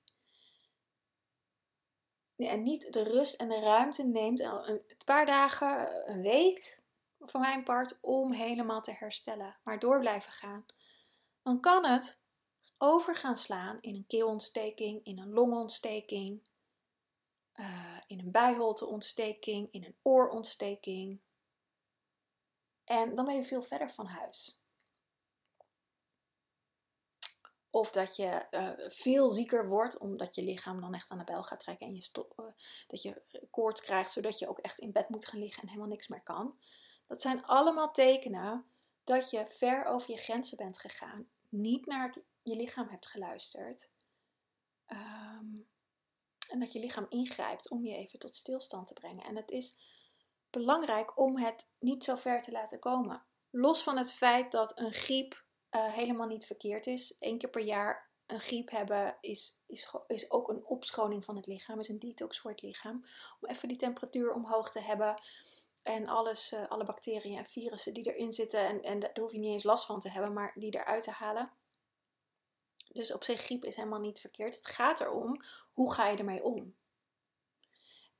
En 2.35 2.63
niet 2.63 2.93
de 2.93 3.03
rust 3.03 3.35
en 3.35 3.47
de 3.47 3.59
ruimte 3.59 4.03
neemt, 4.03 4.39
een 4.39 4.81
paar 5.05 5.25
dagen, 5.25 6.09
een 6.09 6.21
week 6.21 6.81
van 7.19 7.41
mijn 7.41 7.63
part, 7.63 7.97
om 8.01 8.33
helemaal 8.33 8.81
te 8.81 8.91
herstellen, 8.91 9.57
maar 9.63 9.79
door 9.79 9.99
blijven 9.99 10.31
gaan. 10.31 10.65
Dan 11.43 11.59
kan 11.59 11.85
het 11.85 12.21
over 12.77 13.15
gaan 13.15 13.37
slaan 13.37 13.77
in 13.81 13.95
een 13.95 14.07
keelontsteking, 14.07 15.05
in 15.05 15.19
een 15.19 15.33
longontsteking, 15.33 16.41
uh, 17.55 17.98
in 18.07 18.19
een 18.19 18.31
bijholteontsteking, 18.31 19.72
in 19.72 19.83
een 19.83 19.95
oorontsteking. 20.01 21.19
En 22.83 23.15
dan 23.15 23.25
ben 23.25 23.36
je 23.36 23.43
veel 23.43 23.63
verder 23.63 23.91
van 23.91 24.05
huis. 24.05 24.57
Of 27.69 27.91
dat 27.91 28.15
je 28.15 28.45
uh, 28.51 28.89
veel 28.89 29.29
zieker 29.29 29.67
wordt, 29.67 29.98
omdat 29.98 30.36
je 30.36 30.43
lichaam 30.43 30.81
dan 30.81 30.93
echt 30.93 31.10
aan 31.10 31.17
de 31.17 31.24
bel 31.24 31.43
gaat 31.43 31.60
trekken 31.60 31.88
en 31.88 31.95
je 31.95 32.10
uh, 32.39 32.45
dat 32.88 33.01
je 33.01 33.22
koorts 33.50 33.81
krijgt, 33.81 34.12
zodat 34.12 34.39
je 34.39 34.48
ook 34.48 34.60
echt 34.60 34.79
in 34.79 34.91
bed 34.91 35.10
moet 35.10 35.25
gaan 35.25 35.39
liggen 35.39 35.62
en 35.62 35.67
helemaal 35.67 35.89
niks 35.89 36.07
meer 36.07 36.24
kan. 36.24 36.57
Dat 37.07 37.22
zijn 37.22 37.45
allemaal 37.45 37.91
tekenen 37.91 38.65
dat 39.03 39.29
je 39.29 39.48
ver 39.48 39.86
over 39.86 40.12
je 40.12 40.17
grenzen 40.17 40.57
bent 40.57 40.79
gegaan, 40.79 41.27
niet 41.50 41.86
naar 41.86 42.15
je 42.43 42.55
lichaam 42.55 42.88
hebt 42.88 43.07
geluisterd. 43.07 43.89
Um, 44.88 45.23
en 46.53 46.60
dat 46.60 46.74
je 46.74 46.79
lichaam 46.79 47.05
ingrijpt 47.10 47.69
om 47.69 47.86
je 47.86 47.95
even 47.95 48.19
tot 48.19 48.36
stilstand 48.36 48.88
te 48.88 48.93
brengen. 48.93 49.25
En 49.25 49.36
het 49.36 49.51
is 49.51 49.77
belangrijk 50.50 51.19
om 51.19 51.38
het 51.38 51.67
niet 51.79 52.03
zo 52.03 52.15
ver 52.15 52.41
te 52.41 52.51
laten 52.51 52.79
komen. 52.79 53.24
Los 53.50 53.83
van 53.83 53.98
het 53.98 54.12
feit 54.12 54.51
dat 54.51 54.79
een 54.79 54.93
griep 54.93 55.43
uh, 55.72 55.93
helemaal 55.93 56.27
niet 56.27 56.45
verkeerd 56.45 56.88
is. 56.88 57.15
Eén 57.19 57.38
keer 57.38 57.50
per 57.50 57.62
jaar 57.62 58.10
een 58.25 58.39
griep 58.39 58.69
hebben 58.69 59.17
is, 59.22 59.60
is, 59.65 59.93
is 60.07 60.31
ook 60.31 60.50
een 60.50 60.65
opschoning 60.65 61.25
van 61.25 61.36
het 61.36 61.45
lichaam, 61.48 61.79
is 61.79 61.89
een 61.89 62.00
detox 62.00 62.39
voor 62.39 62.51
het 62.51 62.62
lichaam. 62.62 63.05
Om 63.39 63.50
even 63.50 63.67
die 63.67 63.77
temperatuur 63.77 64.33
omhoog 64.33 64.72
te 64.72 64.81
hebben 64.81 65.22
en 65.83 66.07
alles, 66.07 66.53
uh, 66.53 66.69
alle 66.69 66.83
bacteriën 66.83 67.38
en 67.38 67.45
virussen 67.45 67.93
die 67.93 68.13
erin 68.13 68.31
zitten, 68.31 68.60
en, 68.60 68.83
en 68.83 69.00
daar 69.00 69.17
hoef 69.19 69.31
je 69.31 69.39
niet 69.39 69.51
eens 69.51 69.63
last 69.63 69.86
van 69.86 70.00
te 70.00 70.10
hebben, 70.10 70.33
maar 70.33 70.53
die 70.55 70.75
eruit 70.75 71.03
te 71.03 71.12
halen. 71.12 71.51
Dus 72.89 73.13
op 73.13 73.23
zich, 73.23 73.41
griep 73.41 73.65
is 73.65 73.75
helemaal 73.75 73.99
niet 73.99 74.19
verkeerd. 74.19 74.55
Het 74.55 74.67
gaat 74.67 74.99
erom, 74.99 75.41
hoe 75.73 75.93
ga 75.93 76.07
je 76.07 76.17
ermee 76.17 76.43
om? 76.43 76.75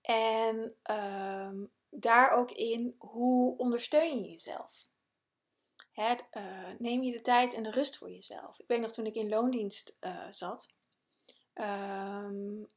En 0.01 0.75
uh, 0.91 1.51
daar 1.89 2.32
ook 2.32 2.51
in, 2.51 2.96
hoe 2.98 3.58
ondersteun 3.58 4.24
je 4.24 4.29
jezelf? 4.29 4.88
Uh, 5.98 6.70
neem 6.77 7.03
je 7.03 7.12
de 7.12 7.22
tijd 7.22 7.53
en 7.53 7.63
de 7.63 7.72
rust 7.72 7.98
voor 7.98 8.12
jezelf. 8.12 8.60
Ik 8.60 8.67
weet 8.67 8.82
nog 8.82 8.91
toen 8.91 9.05
ik 9.05 9.15
in 9.15 9.29
loondienst 9.29 9.98
uh, 10.00 10.25
zat, 10.29 10.70
um, 11.53 12.67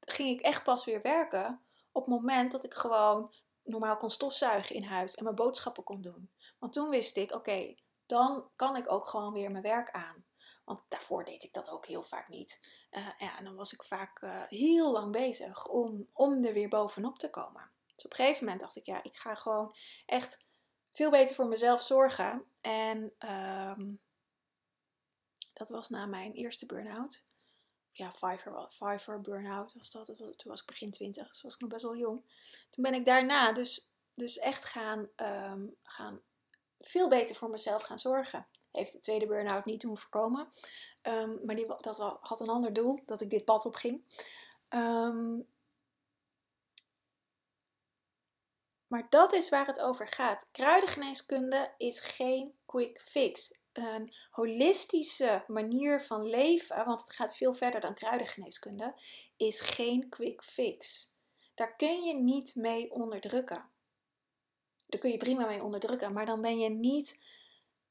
ging 0.00 0.38
ik 0.38 0.40
echt 0.40 0.64
pas 0.64 0.84
weer 0.84 1.02
werken 1.02 1.60
op 1.92 2.04
het 2.04 2.14
moment 2.14 2.52
dat 2.52 2.64
ik 2.64 2.74
gewoon 2.74 3.34
normaal 3.62 3.96
kon 3.96 4.10
stofzuigen 4.10 4.76
in 4.76 4.82
huis 4.82 5.14
en 5.14 5.24
mijn 5.24 5.36
boodschappen 5.36 5.84
kon 5.84 6.00
doen. 6.00 6.30
Want 6.58 6.72
toen 6.72 6.88
wist 6.88 7.16
ik, 7.16 7.32
oké, 7.32 7.74
dan 8.06 8.50
kan 8.56 8.76
ik 8.76 8.92
ook 8.92 9.06
gewoon 9.06 9.32
weer 9.32 9.50
mijn 9.50 9.62
werk 9.62 9.90
aan. 9.90 10.24
Want 10.64 10.82
daarvoor 10.88 11.24
deed 11.24 11.42
ik 11.42 11.52
dat 11.52 11.70
ook 11.70 11.86
heel 11.86 12.02
vaak 12.02 12.28
niet. 12.28 12.60
Uh, 12.90 13.08
ja, 13.18 13.38
en 13.38 13.44
dan 13.44 13.54
was 13.54 13.72
ik 13.72 13.82
vaak 13.82 14.22
uh, 14.22 14.42
heel 14.48 14.92
lang 14.92 15.12
bezig 15.12 15.68
om, 15.68 16.08
om 16.12 16.44
er 16.44 16.52
weer 16.52 16.68
bovenop 16.68 17.18
te 17.18 17.30
komen. 17.30 17.70
Dus 17.94 18.04
op 18.04 18.10
een 18.10 18.16
gegeven 18.16 18.44
moment 18.44 18.60
dacht 18.60 18.76
ik, 18.76 18.86
ja, 18.86 19.02
ik 19.02 19.16
ga 19.16 19.34
gewoon 19.34 19.74
echt 20.06 20.44
veel 20.92 21.10
beter 21.10 21.34
voor 21.34 21.46
mezelf 21.46 21.82
zorgen. 21.82 22.44
En 22.60 23.12
um, 23.78 24.00
dat 25.52 25.68
was 25.68 25.88
na 25.88 26.06
mijn 26.06 26.32
eerste 26.32 26.66
burn-out. 26.66 27.24
Ja, 27.90 28.12
Fiverr 28.68 29.20
burn-out 29.20 29.74
was 29.74 29.90
dat. 29.90 30.06
Toen 30.16 30.50
was 30.50 30.60
ik 30.60 30.66
begin 30.66 30.90
twintig, 30.90 31.28
dus 31.28 31.42
was 31.42 31.54
ik 31.54 31.60
nog 31.60 31.70
best 31.70 31.82
wel 31.82 31.96
jong. 31.96 32.24
Toen 32.70 32.82
ben 32.82 32.94
ik 32.94 33.04
daarna 33.04 33.52
dus, 33.52 33.90
dus 34.14 34.38
echt 34.38 34.64
gaan, 34.64 35.08
um, 35.16 35.76
gaan 35.82 36.20
veel 36.80 37.08
beter 37.08 37.36
voor 37.36 37.50
mezelf 37.50 37.82
gaan 37.82 37.98
zorgen. 37.98 38.46
Heeft 38.70 38.92
de 38.92 39.00
tweede 39.00 39.26
burn-out 39.26 39.64
niet 39.64 39.80
toen 39.80 39.98
voorkomen. 39.98 40.48
Um, 41.02 41.40
maar 41.44 41.56
die, 41.56 41.66
dat 41.66 41.98
had 42.20 42.40
een 42.40 42.48
ander 42.48 42.72
doel, 42.72 43.00
dat 43.06 43.20
ik 43.20 43.30
dit 43.30 43.44
pad 43.44 43.64
op 43.64 43.74
ging. 43.74 44.04
Um, 44.68 45.48
maar 48.86 49.06
dat 49.10 49.32
is 49.32 49.48
waar 49.48 49.66
het 49.66 49.80
over 49.80 50.08
gaat. 50.08 50.48
Kruidengeneeskunde 50.52 51.74
is 51.76 52.00
geen 52.00 52.54
quick 52.66 53.00
fix. 53.04 53.58
Een 53.72 54.14
holistische 54.30 55.44
manier 55.46 56.02
van 56.02 56.26
leven, 56.26 56.84
want 56.84 57.00
het 57.00 57.12
gaat 57.12 57.36
veel 57.36 57.54
verder 57.54 57.80
dan 57.80 57.94
kruidengeneeskunde, 57.94 58.94
is 59.36 59.60
geen 59.60 60.08
quick 60.08 60.44
fix. 60.44 61.12
Daar 61.54 61.76
kun 61.76 62.02
je 62.02 62.14
niet 62.14 62.54
mee 62.54 62.92
onderdrukken. 62.92 63.70
Daar 64.86 65.00
kun 65.00 65.10
je 65.10 65.16
prima 65.16 65.46
mee 65.46 65.62
onderdrukken, 65.62 66.12
maar 66.12 66.26
dan 66.26 66.40
ben 66.40 66.58
je 66.58 66.68
niet 66.68 67.18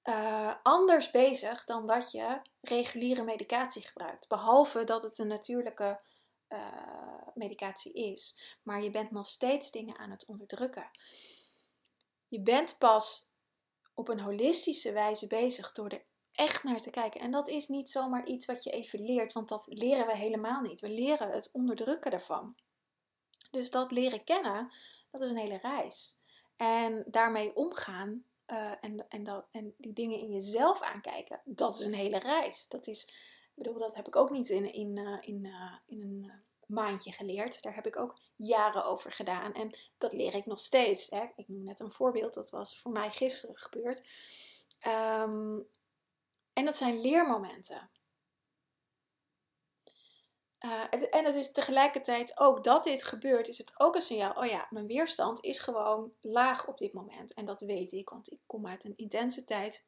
uh, 0.03 0.55
anders 0.63 1.11
bezig 1.11 1.65
dan 1.65 1.87
dat 1.87 2.11
je 2.11 2.41
reguliere 2.61 3.23
medicatie 3.23 3.81
gebruikt. 3.81 4.27
Behalve 4.27 4.83
dat 4.83 5.03
het 5.03 5.17
een 5.17 5.27
natuurlijke 5.27 5.99
uh, 6.49 7.27
medicatie 7.33 7.93
is. 7.93 8.57
Maar 8.63 8.83
je 8.83 8.89
bent 8.89 9.11
nog 9.11 9.27
steeds 9.27 9.71
dingen 9.71 9.97
aan 9.97 10.11
het 10.11 10.25
onderdrukken. 10.25 10.89
Je 12.27 12.41
bent 12.41 12.77
pas 12.77 13.29
op 13.93 14.07
een 14.07 14.19
holistische 14.19 14.91
wijze 14.91 15.27
bezig 15.27 15.71
door 15.71 15.89
er 15.89 16.05
echt 16.31 16.63
naar 16.63 16.81
te 16.81 16.89
kijken. 16.89 17.21
En 17.21 17.31
dat 17.31 17.47
is 17.47 17.67
niet 17.67 17.89
zomaar 17.89 18.25
iets 18.25 18.45
wat 18.45 18.63
je 18.63 18.69
even 18.69 19.05
leert, 19.05 19.33
want 19.33 19.49
dat 19.49 19.65
leren 19.67 20.07
we 20.07 20.17
helemaal 20.17 20.61
niet. 20.61 20.81
We 20.81 20.89
leren 20.89 21.29
het 21.29 21.49
onderdrukken 21.51 22.11
ervan. 22.11 22.55
Dus 23.51 23.71
dat 23.71 23.91
leren 23.91 24.23
kennen, 24.23 24.71
dat 25.11 25.21
is 25.21 25.29
een 25.29 25.37
hele 25.37 25.57
reis. 25.57 26.19
En 26.55 27.03
daarmee 27.07 27.55
omgaan 27.55 28.23
uh, 28.47 28.71
en, 28.81 29.07
en, 29.07 29.23
dat, 29.23 29.47
en 29.51 29.73
die 29.77 29.93
dingen 29.93 30.19
in 30.19 30.31
jezelf 30.31 30.81
aankijken, 30.81 31.41
dat 31.45 31.79
is 31.79 31.85
een 31.85 31.93
hele 31.93 32.19
reis. 32.19 32.67
Dat 32.67 32.87
is, 32.87 33.09
bedoel, 33.53 33.79
dat 33.79 33.95
heb 33.95 34.07
ik 34.07 34.15
ook 34.15 34.29
niet 34.29 34.49
in, 34.49 34.73
in, 34.73 34.97
uh, 34.97 35.17
in, 35.21 35.45
uh, 35.45 35.73
in 35.85 36.01
een 36.01 36.31
maandje 36.65 37.11
geleerd. 37.11 37.61
Daar 37.61 37.75
heb 37.75 37.87
ik 37.87 37.97
ook 37.97 38.17
jaren 38.35 38.85
over 38.85 39.11
gedaan. 39.11 39.53
En 39.53 39.77
dat 39.97 40.13
leer 40.13 40.33
ik 40.33 40.45
nog 40.45 40.59
steeds. 40.59 41.09
Hè. 41.09 41.25
Ik 41.35 41.47
noem 41.47 41.63
net 41.63 41.79
een 41.79 41.91
voorbeeld, 41.91 42.33
dat 42.33 42.49
was 42.49 42.79
voor 42.79 42.91
mij 42.91 43.11
gisteren 43.11 43.57
gebeurd. 43.57 44.03
Um, 44.87 45.67
en 46.53 46.65
dat 46.65 46.75
zijn 46.75 47.01
leermomenten. 47.01 47.89
Het, 50.67 51.09
en 51.09 51.25
het 51.25 51.35
is 51.35 51.51
tegelijkertijd 51.51 52.39
ook 52.39 52.63
dat 52.63 52.83
dit 52.83 53.03
gebeurt, 53.03 53.47
is 53.47 53.57
het 53.57 53.71
ook 53.77 53.95
een 53.95 54.01
signaal. 54.01 54.33
Oh 54.33 54.45
ja, 54.45 54.67
mijn 54.69 54.87
weerstand 54.87 55.43
is 55.43 55.59
gewoon 55.59 56.13
laag 56.21 56.67
op 56.67 56.77
dit 56.77 56.93
moment. 56.93 57.33
En 57.33 57.45
dat 57.45 57.61
weet 57.61 57.91
ik, 57.91 58.09
want 58.09 58.31
ik 58.31 58.39
kom 58.45 58.67
uit 58.67 58.83
een 58.83 58.95
intense 58.95 59.43
tijd. 59.43 59.85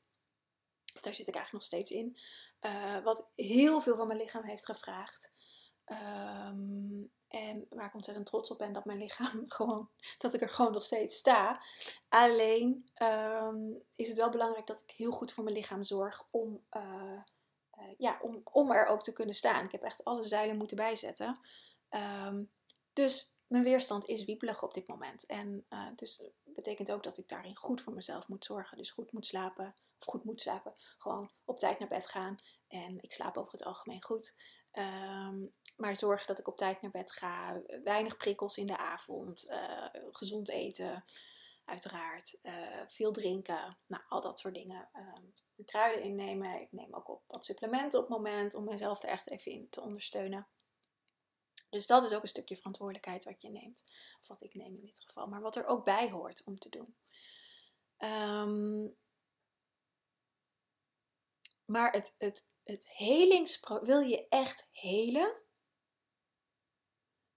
Of 0.95 1.01
daar 1.01 1.13
zit 1.13 1.27
ik 1.27 1.35
eigenlijk 1.35 1.53
nog 1.53 1.81
steeds 1.81 1.91
in. 1.91 2.17
Uh, 2.61 3.03
wat 3.03 3.27
heel 3.35 3.81
veel 3.81 3.95
van 3.95 4.07
mijn 4.07 4.19
lichaam 4.19 4.43
heeft 4.43 4.65
gevraagd. 4.65 5.31
Um, 5.85 7.11
en 7.27 7.65
waar 7.69 7.85
ik 7.85 7.93
ontzettend 7.93 8.27
trots 8.27 8.51
op 8.51 8.57
ben 8.57 8.73
dat 8.73 8.85
mijn 8.85 8.97
lichaam 8.97 9.43
gewoon, 9.57 9.89
dat 10.17 10.33
ik 10.33 10.41
er 10.41 10.49
gewoon 10.49 10.71
nog 10.71 10.83
steeds 10.83 11.15
sta. 11.15 11.61
Alleen 12.09 12.89
um, 13.01 13.83
is 13.95 14.07
het 14.07 14.17
wel 14.17 14.29
belangrijk 14.29 14.67
dat 14.67 14.83
ik 14.85 14.91
heel 14.91 15.11
goed 15.11 15.33
voor 15.33 15.43
mijn 15.43 15.55
lichaam 15.55 15.83
zorg 15.83 16.27
om, 16.31 16.63
uh, 16.77 17.21
ja, 17.97 18.19
om, 18.21 18.41
om 18.43 18.71
er 18.71 18.85
ook 18.85 19.03
te 19.03 19.13
kunnen 19.13 19.35
staan. 19.35 19.65
Ik 19.65 19.71
heb 19.71 19.83
echt 19.83 20.03
alle 20.03 20.23
zeilen 20.23 20.57
moeten 20.57 20.77
bijzetten. 20.77 21.39
Um, 22.25 22.51
dus 22.93 23.35
mijn 23.47 23.63
weerstand 23.63 24.05
is 24.05 24.25
wiepelig 24.25 24.63
op 24.63 24.73
dit 24.73 24.87
moment. 24.87 25.25
En 25.25 25.65
uh, 25.69 25.87
dus 25.95 26.23
betekent 26.43 26.91
ook 26.91 27.03
dat 27.03 27.17
ik 27.17 27.27
daarin 27.27 27.55
goed 27.55 27.81
voor 27.81 27.93
mezelf 27.93 28.27
moet 28.27 28.45
zorgen. 28.45 28.77
Dus 28.77 28.91
goed 28.91 29.11
moet 29.11 29.25
slapen, 29.25 29.75
of 29.99 30.05
goed 30.05 30.23
moet 30.23 30.41
slapen. 30.41 30.73
Gewoon 30.97 31.31
op 31.45 31.59
tijd 31.59 31.79
naar 31.79 31.87
bed 31.87 32.07
gaan. 32.07 32.37
En 32.67 33.01
ik 33.01 33.13
slaap 33.13 33.37
over 33.37 33.51
het 33.51 33.63
algemeen 33.63 34.03
goed. 34.03 34.35
Um, 34.73 35.53
maar 35.75 35.95
zorgen 35.95 36.27
dat 36.27 36.39
ik 36.39 36.47
op 36.47 36.57
tijd 36.57 36.81
naar 36.81 36.91
bed 36.91 37.11
ga. 37.11 37.61
Weinig 37.83 38.17
prikkels 38.17 38.57
in 38.57 38.65
de 38.65 38.77
avond. 38.77 39.49
Uh, 39.49 39.87
gezond 40.11 40.49
eten, 40.49 41.03
uiteraard. 41.65 42.39
Veel 42.87 43.11
drinken. 43.11 43.77
Nou, 43.87 44.03
al 44.07 44.21
dat 44.21 44.39
soort 44.39 44.53
dingen. 44.53 44.89
Uh, 44.93 45.13
kruiden 45.65 46.03
innemen. 46.03 46.61
Ik 46.61 46.71
neem 46.71 46.93
ook 46.93 47.07
op 47.07 47.23
wat 47.27 47.45
supplementen 47.45 47.99
op 47.99 48.07
het 48.07 48.17
moment 48.17 48.53
om 48.53 48.63
mezelf 48.63 49.03
er 49.03 49.09
echt 49.09 49.29
even 49.29 49.51
in 49.51 49.69
te 49.69 49.81
ondersteunen. 49.81 50.47
Dus 51.69 51.87
dat 51.87 52.05
is 52.05 52.13
ook 52.13 52.21
een 52.21 52.27
stukje 52.27 52.55
verantwoordelijkheid 52.55 53.23
wat 53.23 53.41
je 53.41 53.49
neemt. 53.49 53.83
Of 54.21 54.27
wat 54.27 54.43
ik 54.43 54.53
neem 54.53 54.75
in 54.75 54.85
dit 54.85 54.99
geval. 55.05 55.27
Maar 55.27 55.41
wat 55.41 55.55
er 55.55 55.65
ook 55.65 55.85
bij 55.85 56.09
hoort 56.09 56.43
om 56.43 56.59
te 56.59 56.69
doen. 56.69 56.95
Um, 57.97 58.95
maar 61.65 61.91
het, 61.91 62.15
het, 62.17 62.47
het 62.63 62.89
helingspro 62.89 63.83
wil 63.83 63.99
je 63.99 64.27
echt 64.27 64.67
helen? 64.71 65.41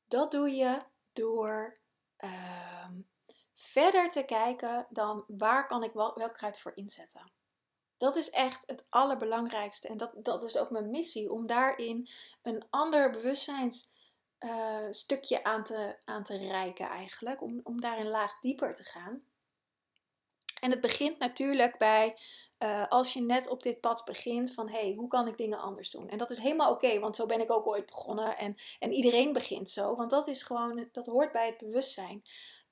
Dat 0.08 0.30
doe 0.30 0.50
je 0.50 0.82
door 1.12 1.80
uh, 2.18 2.88
verder 3.54 4.10
te 4.10 4.24
kijken 4.24 4.86
dan 4.90 5.24
waar 5.26 5.66
kan 5.66 5.82
ik 5.82 5.92
wel, 5.92 6.14
welk 6.14 6.34
kruid 6.34 6.58
voor 6.58 6.76
inzetten. 6.76 7.32
Dat 8.00 8.16
is 8.16 8.30
echt 8.30 8.62
het 8.66 8.86
allerbelangrijkste. 8.88 9.88
En 9.88 9.96
dat, 9.96 10.12
dat 10.16 10.42
is 10.42 10.56
ook 10.56 10.70
mijn 10.70 10.90
missie. 10.90 11.32
Om 11.32 11.46
daarin 11.46 12.08
een 12.42 12.64
ander 12.70 13.10
bewustzijnsstukje 13.10 15.38
uh, 15.38 15.42
aan, 15.42 15.64
te, 15.64 15.96
aan 16.04 16.24
te 16.24 16.36
reiken 16.36 16.86
eigenlijk. 16.86 17.42
Om, 17.42 17.60
om 17.62 17.80
daarin 17.80 18.08
laag 18.08 18.40
dieper 18.40 18.74
te 18.74 18.84
gaan. 18.84 19.22
En 20.60 20.70
het 20.70 20.80
begint 20.80 21.18
natuurlijk 21.18 21.78
bij 21.78 22.18
uh, 22.58 22.86
als 22.88 23.12
je 23.12 23.20
net 23.20 23.48
op 23.48 23.62
dit 23.62 23.80
pad 23.80 24.04
begint 24.04 24.54
van 24.54 24.68
hey, 24.68 24.94
hoe 24.96 25.08
kan 25.08 25.28
ik 25.28 25.36
dingen 25.36 25.58
anders 25.58 25.90
doen? 25.90 26.08
En 26.08 26.18
dat 26.18 26.30
is 26.30 26.38
helemaal 26.38 26.72
oké, 26.72 26.98
want 26.98 27.16
zo 27.16 27.26
ben 27.26 27.40
ik 27.40 27.50
ook 27.50 27.66
ooit 27.66 27.86
begonnen 27.86 28.38
en, 28.38 28.56
en 28.78 28.92
iedereen 28.92 29.32
begint 29.32 29.70
zo, 29.70 29.96
want 29.96 30.10
dat 30.10 30.26
is 30.26 30.42
gewoon, 30.42 30.88
dat 30.92 31.06
hoort 31.06 31.32
bij 31.32 31.46
het 31.46 31.58
bewustzijn. 31.58 32.22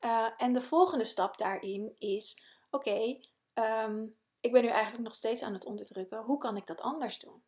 Uh, 0.00 0.26
en 0.36 0.52
de 0.52 0.62
volgende 0.62 1.04
stap 1.04 1.38
daarin 1.38 1.94
is 1.98 2.42
oké, 2.70 2.88
okay, 2.88 3.20
um, 3.84 4.16
ik 4.40 4.52
ben 4.52 4.62
nu 4.62 4.68
eigenlijk 4.68 5.04
nog 5.04 5.14
steeds 5.14 5.42
aan 5.42 5.52
het 5.52 5.64
onderdrukken, 5.64 6.22
hoe 6.22 6.38
kan 6.38 6.56
ik 6.56 6.66
dat 6.66 6.80
anders 6.80 7.18
doen? 7.18 7.42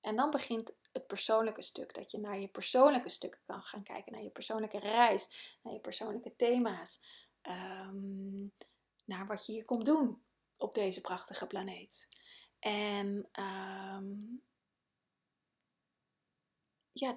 En 0.00 0.16
dan 0.16 0.30
begint 0.30 0.72
het 0.92 1.06
persoonlijke 1.06 1.62
stuk, 1.62 1.94
dat 1.94 2.10
je 2.10 2.18
naar 2.18 2.38
je 2.38 2.48
persoonlijke 2.48 3.08
stukken 3.08 3.40
kan 3.46 3.62
gaan 3.62 3.82
kijken, 3.82 4.12
naar 4.12 4.22
je 4.22 4.30
persoonlijke 4.30 4.78
reis, 4.78 5.58
naar 5.62 5.72
je 5.72 5.80
persoonlijke 5.80 6.36
thema's, 6.36 7.00
um, 7.42 8.52
naar 9.04 9.26
wat 9.26 9.46
je 9.46 9.52
hier 9.52 9.64
komt 9.64 9.84
doen 9.84 10.22
op 10.56 10.74
deze 10.74 11.00
prachtige 11.00 11.46
planeet. 11.46 12.08
En 12.58 13.28
um, 13.40 14.42
ja, 16.92 17.16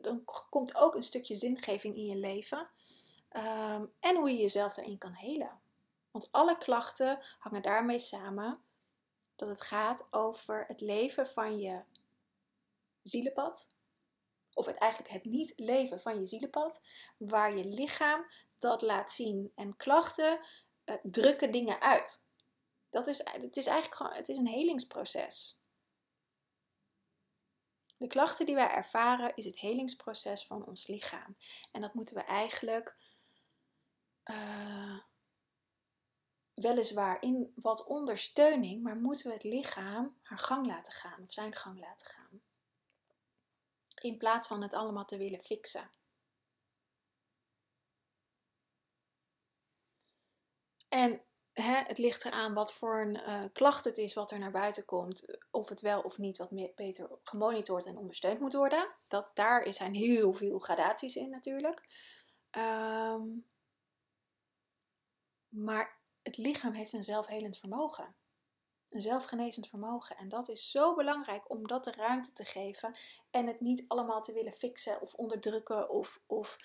dan 0.00 0.24
komt 0.50 0.74
ook 0.74 0.94
een 0.94 1.02
stukje 1.02 1.36
zingeving 1.36 1.96
in 1.96 2.06
je 2.06 2.16
leven. 2.16 2.70
Um, 3.36 3.92
en 4.00 4.16
hoe 4.16 4.30
je 4.30 4.36
jezelf 4.36 4.74
daarin 4.74 4.98
kan 4.98 5.12
helen. 5.12 5.61
Want 6.12 6.28
alle 6.32 6.56
klachten 6.56 7.18
hangen 7.38 7.62
daarmee 7.62 7.98
samen 7.98 8.62
dat 9.36 9.48
het 9.48 9.60
gaat 9.60 10.06
over 10.10 10.64
het 10.66 10.80
leven 10.80 11.26
van 11.26 11.58
je 11.58 11.82
zielenpad. 13.02 13.68
Of 14.54 14.66
het 14.66 14.76
eigenlijk 14.76 15.12
het 15.12 15.24
niet 15.24 15.52
leven 15.56 16.00
van 16.00 16.20
je 16.20 16.26
zielenpad, 16.26 16.82
waar 17.16 17.56
je 17.56 17.64
lichaam 17.64 18.26
dat 18.58 18.82
laat 18.82 19.12
zien. 19.12 19.52
En 19.54 19.76
klachten 19.76 20.40
uh, 20.84 20.96
drukken 21.02 21.52
dingen 21.52 21.80
uit. 21.80 22.22
Dat 22.90 23.06
is, 23.06 23.18
het 23.18 23.56
is 23.56 23.66
eigenlijk 23.66 23.96
gewoon 23.96 24.12
het 24.12 24.28
is 24.28 24.36
een 24.36 24.46
helingsproces. 24.46 25.60
De 27.98 28.06
klachten 28.06 28.46
die 28.46 28.54
wij 28.54 28.70
ervaren 28.70 29.34
is 29.34 29.44
het 29.44 29.58
helingsproces 29.58 30.46
van 30.46 30.66
ons 30.66 30.86
lichaam. 30.86 31.36
En 31.70 31.80
dat 31.80 31.94
moeten 31.94 32.16
we 32.16 32.22
eigenlijk 32.22 32.96
uh, 34.30 34.98
weliswaar 36.62 37.22
in 37.22 37.52
wat 37.54 37.84
ondersteuning, 37.84 38.82
maar 38.82 38.96
moeten 38.96 39.26
we 39.26 39.32
het 39.32 39.44
lichaam 39.44 40.18
haar 40.22 40.38
gang 40.38 40.66
laten 40.66 40.92
gaan 40.92 41.22
of 41.22 41.32
zijn 41.32 41.54
gang 41.54 41.80
laten 41.80 42.06
gaan. 42.06 42.42
In 44.00 44.16
plaats 44.16 44.46
van 44.46 44.62
het 44.62 44.74
allemaal 44.74 45.04
te 45.04 45.16
willen 45.16 45.40
fixen. 45.40 45.90
En 50.88 51.22
hè, 51.52 51.74
het 51.74 51.98
ligt 51.98 52.24
eraan 52.24 52.54
wat 52.54 52.72
voor 52.72 53.00
een 53.00 53.16
uh, 53.16 53.44
klacht 53.52 53.84
het 53.84 53.98
is 53.98 54.14
wat 54.14 54.30
er 54.30 54.38
naar 54.38 54.50
buiten 54.50 54.84
komt. 54.84 55.38
Of 55.50 55.68
het 55.68 55.80
wel 55.80 56.00
of 56.00 56.18
niet 56.18 56.38
wat 56.38 56.74
beter 56.74 57.10
gemonitord 57.22 57.86
en 57.86 57.96
ondersteund 57.96 58.40
moet 58.40 58.52
worden. 58.52 58.88
Dat, 59.08 59.30
daar 59.34 59.72
zijn 59.72 59.94
heel 59.94 60.32
veel 60.32 60.58
gradaties 60.58 61.16
in 61.16 61.30
natuurlijk. 61.30 61.82
Um, 62.50 63.46
maar 65.48 66.01
het 66.22 66.36
lichaam 66.36 66.72
heeft 66.72 66.92
een 66.92 67.02
zelfhelend 67.02 67.58
vermogen. 67.58 68.14
Een 68.88 69.02
zelfgenezend 69.02 69.68
vermogen. 69.68 70.16
En 70.16 70.28
dat 70.28 70.48
is 70.48 70.70
zo 70.70 70.94
belangrijk 70.94 71.50
om 71.50 71.66
dat 71.66 71.84
de 71.84 71.92
ruimte 71.92 72.32
te 72.32 72.44
geven. 72.44 72.94
En 73.30 73.46
het 73.46 73.60
niet 73.60 73.84
allemaal 73.88 74.22
te 74.22 74.32
willen 74.32 74.52
fixen 74.52 75.00
of 75.00 75.14
onderdrukken. 75.14 75.90
Of, 75.90 76.20
of 76.26 76.58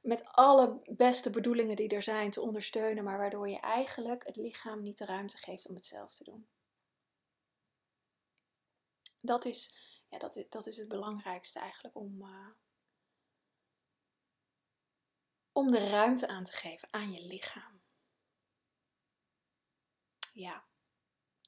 met 0.00 0.24
alle 0.24 0.80
beste 0.86 1.30
bedoelingen 1.30 1.76
die 1.76 1.88
er 1.88 2.02
zijn 2.02 2.30
te 2.30 2.40
ondersteunen. 2.40 3.04
Maar 3.04 3.18
waardoor 3.18 3.48
je 3.48 3.60
eigenlijk 3.60 4.26
het 4.26 4.36
lichaam 4.36 4.82
niet 4.82 4.98
de 4.98 5.04
ruimte 5.04 5.36
geeft 5.36 5.68
om 5.68 5.74
het 5.74 5.86
zelf 5.86 6.14
te 6.14 6.24
doen. 6.24 6.48
Dat 9.20 9.44
is, 9.44 9.74
ja, 10.08 10.18
dat 10.18 10.36
is, 10.36 10.48
dat 10.48 10.66
is 10.66 10.76
het 10.76 10.88
belangrijkste 10.88 11.58
eigenlijk 11.58 11.96
om, 11.96 12.22
uh, 12.22 12.48
om 15.52 15.70
de 15.70 15.88
ruimte 15.88 16.28
aan 16.28 16.44
te 16.44 16.52
geven 16.52 16.88
aan 16.90 17.12
je 17.12 17.26
lichaam 17.26 17.79
ja. 20.40 20.64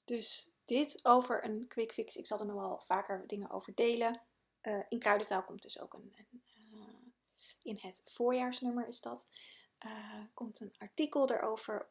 Dus 0.04 0.50
dit 0.64 1.00
over 1.02 1.44
een 1.44 1.68
quick 1.68 1.92
fix. 1.92 2.16
Ik 2.16 2.26
zal 2.26 2.38
er 2.40 2.46
nog 2.46 2.56
wel 2.56 2.80
vaker 2.84 3.26
dingen 3.26 3.50
over 3.50 3.74
delen. 3.74 4.20
Uh, 4.62 4.82
in 4.88 4.98
kruidentaal 4.98 5.44
komt 5.44 5.62
dus 5.62 5.80
ook 5.80 5.94
een, 5.94 6.14
een 6.30 6.42
uh, 6.74 6.80
in 7.62 7.78
het 7.80 8.02
voorjaarsnummer 8.04 8.88
is 8.88 9.00
dat. 9.00 9.26
Uh, 9.86 10.24
komt 10.34 10.60
een 10.60 10.74
artikel 10.78 11.30
erover. 11.30 11.88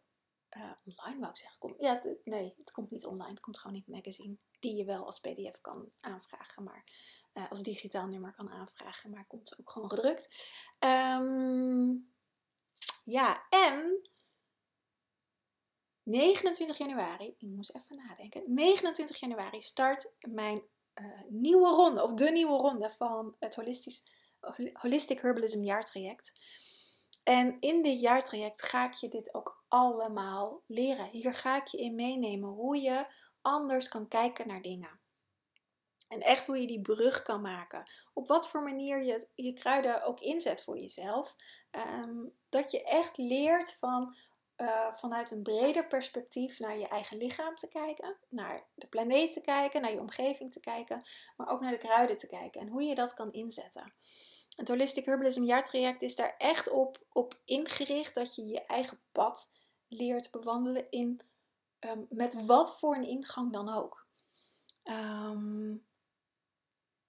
online 0.86 1.20
wou 1.20 1.32
ik 1.32 1.38
zeggen. 1.38 1.60
Kom, 1.60 1.76
ja, 1.80 2.02
nee, 2.24 2.54
het 2.58 2.72
komt 2.72 2.92
niet 2.92 3.06
online. 3.06 3.30
Het 3.30 3.40
komt 3.40 3.60
gewoon 3.60 3.76
in 3.76 3.84
het 3.86 3.96
magazine. 3.96 4.38
Die 4.60 4.76
je 4.76 4.86
wel 4.86 5.06
als 5.06 5.20
pdf 5.20 5.62
kan 5.62 5.92
aanvragen. 6.00 6.64
Maar 6.64 6.84
als 7.50 7.64
digitaal 7.64 8.08
nummer 8.08 8.34
kan 8.34 8.50
aanvragen. 8.50 9.10
Maar 9.10 9.26
komt 9.28 9.60
ook 9.60 9.70
gewoon 9.70 9.90
gedrukt. 9.90 10.54
Um, 10.80 12.12
ja, 13.04 13.46
en 13.50 14.10
29 16.04 16.78
januari, 16.78 17.26
ik 17.26 17.42
moest 17.42 17.76
even 17.76 17.96
nadenken. 17.96 18.44
29 18.46 19.20
januari 19.20 19.62
start 19.62 20.14
mijn 20.20 20.62
uh, 20.96 21.06
nieuwe 21.30 21.70
ronde, 21.70 22.04
of 22.04 22.14
de 22.14 22.32
nieuwe 22.32 22.58
ronde 22.58 22.92
van 22.92 23.36
het 23.40 23.56
Holistisch, 23.56 24.04
Holistic 24.74 25.20
Herbalism 25.20 25.64
jaartraject. 25.64 26.34
En 27.24 27.58
in 27.60 27.82
dit 27.82 28.02
jaartraject 28.02 28.62
ga 28.62 28.86
ik 28.86 28.94
je 28.94 29.08
dit 29.08 29.34
ook 29.34 29.64
allemaal 29.68 30.62
leren. 30.68 31.10
Hier 31.10 31.34
ga 31.34 31.56
ik 31.56 31.68
je 31.68 31.78
in 31.78 31.96
meenemen 31.96 32.50
hoe 32.50 32.78
je 32.78 33.06
anders 33.42 33.88
kan 33.88 34.08
kijken 34.08 34.48
naar 34.48 34.62
dingen. 34.62 35.00
En 36.08 36.22
echt 36.22 36.46
hoe 36.46 36.62
je 36.62 36.68
die 36.68 36.82
brug 36.82 37.22
kan 37.22 37.42
maken. 37.42 37.92
Op 38.14 38.28
wat 38.28 38.50
voor 38.50 38.64
manier 38.64 39.04
je 39.04 39.28
je 39.36 39.54
kruiden 39.54 40.04
ook 40.04 40.20
inzet 40.20 40.64
voor 40.64 40.78
jezelf. 40.78 41.36
Um, 41.72 42.34
dat 42.50 42.72
je 42.72 42.84
echt 42.84 43.18
leert 43.18 43.74
van 43.80 44.16
uh, 44.62 44.96
vanuit 44.96 45.32
een 45.32 45.44
breder 45.44 45.88
perspectief 45.88 46.60
naar 46.60 46.78
je 46.78 46.88
eigen 46.88 47.18
lichaam 47.18 47.56
te 47.56 47.68
kijken, 47.68 48.16
naar 48.30 48.64
de 48.74 48.88
planeet 48.88 49.34
te 49.34 49.42
kijken, 49.42 49.82
naar 49.82 49.92
je 49.92 50.00
omgeving 50.00 50.52
te 50.52 50.60
kijken, 50.60 51.06
maar 51.38 51.50
ook 51.50 51.62
naar 51.62 51.72
de 51.72 51.78
kruiden 51.78 52.18
te 52.18 52.28
kijken 52.28 52.62
en 52.62 52.68
hoe 52.68 52.84
je 52.84 52.96
dat 52.96 53.14
kan 53.14 53.34
inzetten. 53.34 53.94
Het 54.56 54.68
Holistic 54.68 55.06
Herbalism 55.06 55.44
jaartraject 55.44 56.02
is 56.02 56.16
daar 56.16 56.36
echt 56.38 56.70
op, 56.70 57.06
op 57.12 57.40
ingericht 57.46 58.16
dat 58.16 58.36
je 58.36 58.46
je 58.46 58.66
eigen 58.66 59.00
pad 59.12 59.52
leert 59.88 60.32
bewandelen 60.32 60.90
in, 60.90 61.22
um, 61.80 62.06
met 62.10 62.46
wat 62.46 62.80
voor 62.80 62.96
een 62.96 63.08
ingang 63.08 63.54
dan 63.54 63.70
ook. 63.70 64.06
Um, 64.84 65.86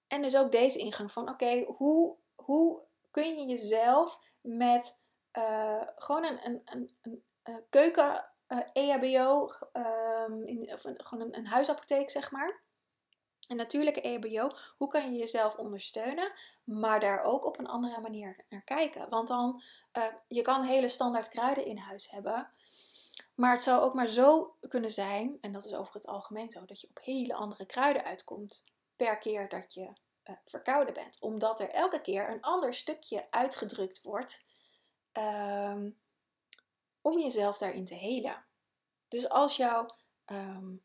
en 0.07 0.21
dus 0.21 0.37
ook 0.37 0.51
deze 0.51 0.79
ingang 0.79 1.11
van 1.11 1.29
oké, 1.29 1.63
hoe, 1.63 2.15
hoe 2.35 2.81
kun 3.11 3.39
je 3.39 3.45
jezelf 3.45 4.19
met 4.41 5.01
uh, 5.37 5.81
gewoon 5.95 6.23
een, 6.23 6.39
een, 6.65 6.91
een, 7.01 7.23
uh, 7.43 7.55
keuken 7.69 8.25
uh, 8.47 8.59
eh, 8.73 8.89
EHBO, 8.89 9.51
um, 9.73 10.45
in, 10.45 10.73
of 10.73 10.81
gewoon 10.81 11.25
een, 11.25 11.37
een, 11.37 11.47
huisapotheek 11.47 12.09
zeg 12.09 12.31
maar. 12.31 12.61
Een 13.47 13.55
natuurlijke 13.55 14.01
EHBO, 14.01 14.55
hoe 14.77 14.87
kan 14.87 15.11
je 15.11 15.19
jezelf 15.19 15.55
ondersteunen, 15.55 16.31
maar 16.63 16.99
daar 16.99 17.23
ook 17.23 17.45
op 17.45 17.59
een 17.59 17.67
andere 17.67 18.01
manier 18.01 18.45
naar 18.49 18.63
kijken. 18.63 19.09
Want 19.09 19.27
dan, 19.27 19.61
uh, 19.97 20.03
je 20.27 20.41
kan 20.41 20.63
hele 20.63 20.87
standaard 20.87 21.27
kruiden 21.27 21.65
in 21.65 21.77
huis 21.77 22.11
hebben, 22.11 22.49
maar 23.35 23.51
het 23.51 23.61
zou 23.61 23.81
ook 23.81 23.93
maar 23.93 24.07
zo 24.07 24.55
kunnen 24.67 24.91
zijn, 24.91 25.37
en 25.41 25.51
dat 25.51 25.65
is 25.65 25.73
over 25.73 25.93
het 25.93 26.07
algemeen 26.07 26.51
zo, 26.51 26.65
dat 26.65 26.81
je 26.81 26.87
op 26.89 26.99
hele 27.03 27.33
andere 27.33 27.65
kruiden 27.65 28.03
uitkomt 28.03 28.63
per 28.95 29.17
keer 29.17 29.49
dat 29.49 29.73
je 29.73 29.93
verkouden 30.45 30.93
bent. 30.93 31.17
Omdat 31.19 31.59
er 31.59 31.69
elke 31.69 32.01
keer 32.01 32.29
een 32.29 32.41
ander 32.41 32.73
stukje 32.73 33.27
uitgedrukt 33.31 34.01
wordt. 34.01 34.45
Um, 35.13 35.97
om 37.03 37.19
jezelf 37.19 37.57
daarin 37.57 37.85
te 37.85 37.95
helen. 37.95 38.45
Dus 39.07 39.29
als 39.29 39.57
jou, 39.57 39.89
um, 40.25 40.83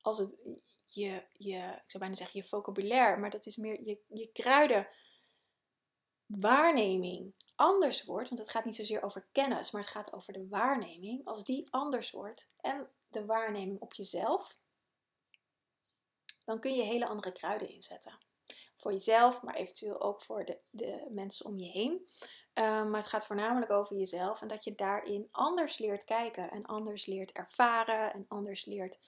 als 0.00 0.18
het 0.18 0.36
je, 0.84 1.26
je, 1.32 1.58
ik 1.58 1.90
zou 1.90 1.98
bijna 1.98 2.14
zeggen 2.14 2.40
je 2.40 2.48
vocabulaire, 2.48 3.20
maar 3.20 3.30
dat 3.30 3.46
is 3.46 3.56
meer 3.56 3.82
je, 3.84 4.00
je 4.08 4.26
kruiden 4.32 4.88
waarneming 6.26 7.34
anders 7.54 8.04
wordt, 8.04 8.28
want 8.28 8.40
het 8.40 8.50
gaat 8.50 8.64
niet 8.64 8.74
zozeer 8.74 9.02
over 9.02 9.26
kennis, 9.32 9.70
maar 9.70 9.82
het 9.82 9.90
gaat 9.90 10.12
over 10.12 10.32
de 10.32 10.48
waarneming, 10.48 11.26
als 11.26 11.44
die 11.44 11.66
anders 11.70 12.10
wordt 12.10 12.50
en 12.60 12.88
de 13.08 13.24
waarneming 13.24 13.80
op 13.80 13.92
jezelf, 13.92 14.58
dan 16.44 16.60
kun 16.60 16.74
je 16.74 16.82
hele 16.82 17.06
andere 17.06 17.32
kruiden 17.32 17.68
inzetten. 17.68 18.18
Voor 18.76 18.92
jezelf, 18.92 19.42
maar 19.42 19.54
eventueel 19.54 20.00
ook 20.00 20.22
voor 20.22 20.44
de, 20.44 20.60
de 20.70 21.06
mensen 21.10 21.46
om 21.46 21.58
je 21.58 21.70
heen. 21.70 22.08
Ehm, 22.54 22.90
maar 22.90 23.00
het 23.00 23.08
gaat 23.08 23.26
voornamelijk 23.26 23.70
over 23.70 23.96
jezelf 23.96 24.42
en 24.42 24.48
dat 24.48 24.64
je 24.64 24.74
daarin 24.74 25.28
anders 25.30 25.78
leert 25.78 26.04
kijken 26.04 26.50
en 26.50 26.64
anders 26.64 27.06
leert 27.06 27.32
ervaren 27.32 28.12
en 28.12 28.24
anders 28.28 28.64
leert 28.64 28.98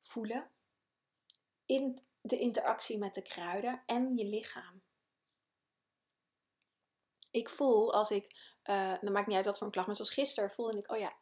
voelen 0.00 0.50
in 1.66 2.00
de 2.20 2.38
interactie 2.38 2.98
met 2.98 3.14
de 3.14 3.22
kruiden 3.22 3.82
en 3.86 4.16
je 4.16 4.24
lichaam. 4.24 4.82
Ik 7.30 7.48
voel 7.48 7.94
als 7.94 8.10
ik, 8.10 8.36
uh, 8.64 8.94
dan 9.00 9.12
maakt 9.12 9.26
niet 9.26 9.36
uit 9.36 9.46
wat 9.46 9.56
voor 9.56 9.66
een 9.66 9.72
klacht, 9.72 9.86
maar 9.86 9.96
zoals 9.96 10.12
gisteren 10.12 10.50
voelde 10.50 10.78
ik, 10.78 10.90
oh 10.90 10.98
ja, 10.98 11.12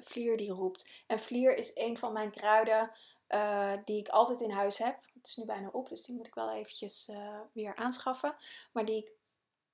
vlier 0.00 0.36
die 0.36 0.50
roept. 0.50 1.04
En 1.06 1.20
vlier 1.20 1.56
is 1.56 1.70
een 1.74 1.98
van 1.98 2.12
mijn 2.12 2.30
kruiden 2.30 2.90
uh, 3.28 3.72
die 3.84 3.98
ik 3.98 4.08
altijd 4.08 4.40
in 4.40 4.50
huis 4.50 4.78
heb. 4.78 5.04
Het 5.14 5.26
is 5.26 5.36
nu 5.36 5.44
bijna 5.44 5.68
op, 5.68 5.88
dus 5.88 6.02
die 6.02 6.14
moet 6.14 6.26
ik 6.26 6.34
wel 6.34 6.52
eventjes 6.52 7.08
uh, 7.08 7.40
weer 7.52 7.76
aanschaffen. 7.76 8.36
Maar 8.72 8.84
die 8.84 8.96
ik 8.96 9.12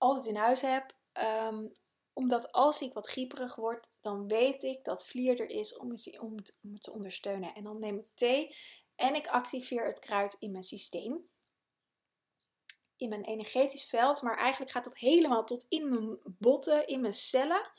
altijd 0.00 0.26
in 0.26 0.36
huis 0.36 0.60
heb. 0.60 0.98
Um, 1.48 1.72
omdat 2.12 2.52
als 2.52 2.80
ik 2.80 2.92
wat 2.92 3.08
grieperig 3.08 3.54
word, 3.54 3.88
dan 4.00 4.28
weet 4.28 4.62
ik 4.62 4.84
dat 4.84 5.06
vlier 5.06 5.40
er 5.40 5.48
is 5.48 5.76
om, 5.76 5.94
om, 6.20 6.34
om 6.62 6.78
te 6.78 6.92
ondersteunen. 6.92 7.54
En 7.54 7.64
dan 7.64 7.78
neem 7.78 7.98
ik 7.98 8.06
thee 8.14 8.56
en 8.94 9.14
ik 9.14 9.26
activeer 9.26 9.84
het 9.84 9.98
kruid 9.98 10.36
in 10.38 10.50
mijn 10.50 10.64
systeem. 10.64 11.28
In 12.96 13.08
mijn 13.08 13.24
energetisch 13.24 13.84
veld, 13.84 14.22
maar 14.22 14.36
eigenlijk 14.36 14.72
gaat 14.72 14.84
dat 14.84 14.96
helemaal 14.96 15.44
tot 15.44 15.66
in 15.68 15.88
mijn 15.88 16.18
botten, 16.24 16.86
in 16.86 17.00
mijn 17.00 17.12
cellen. 17.12 17.70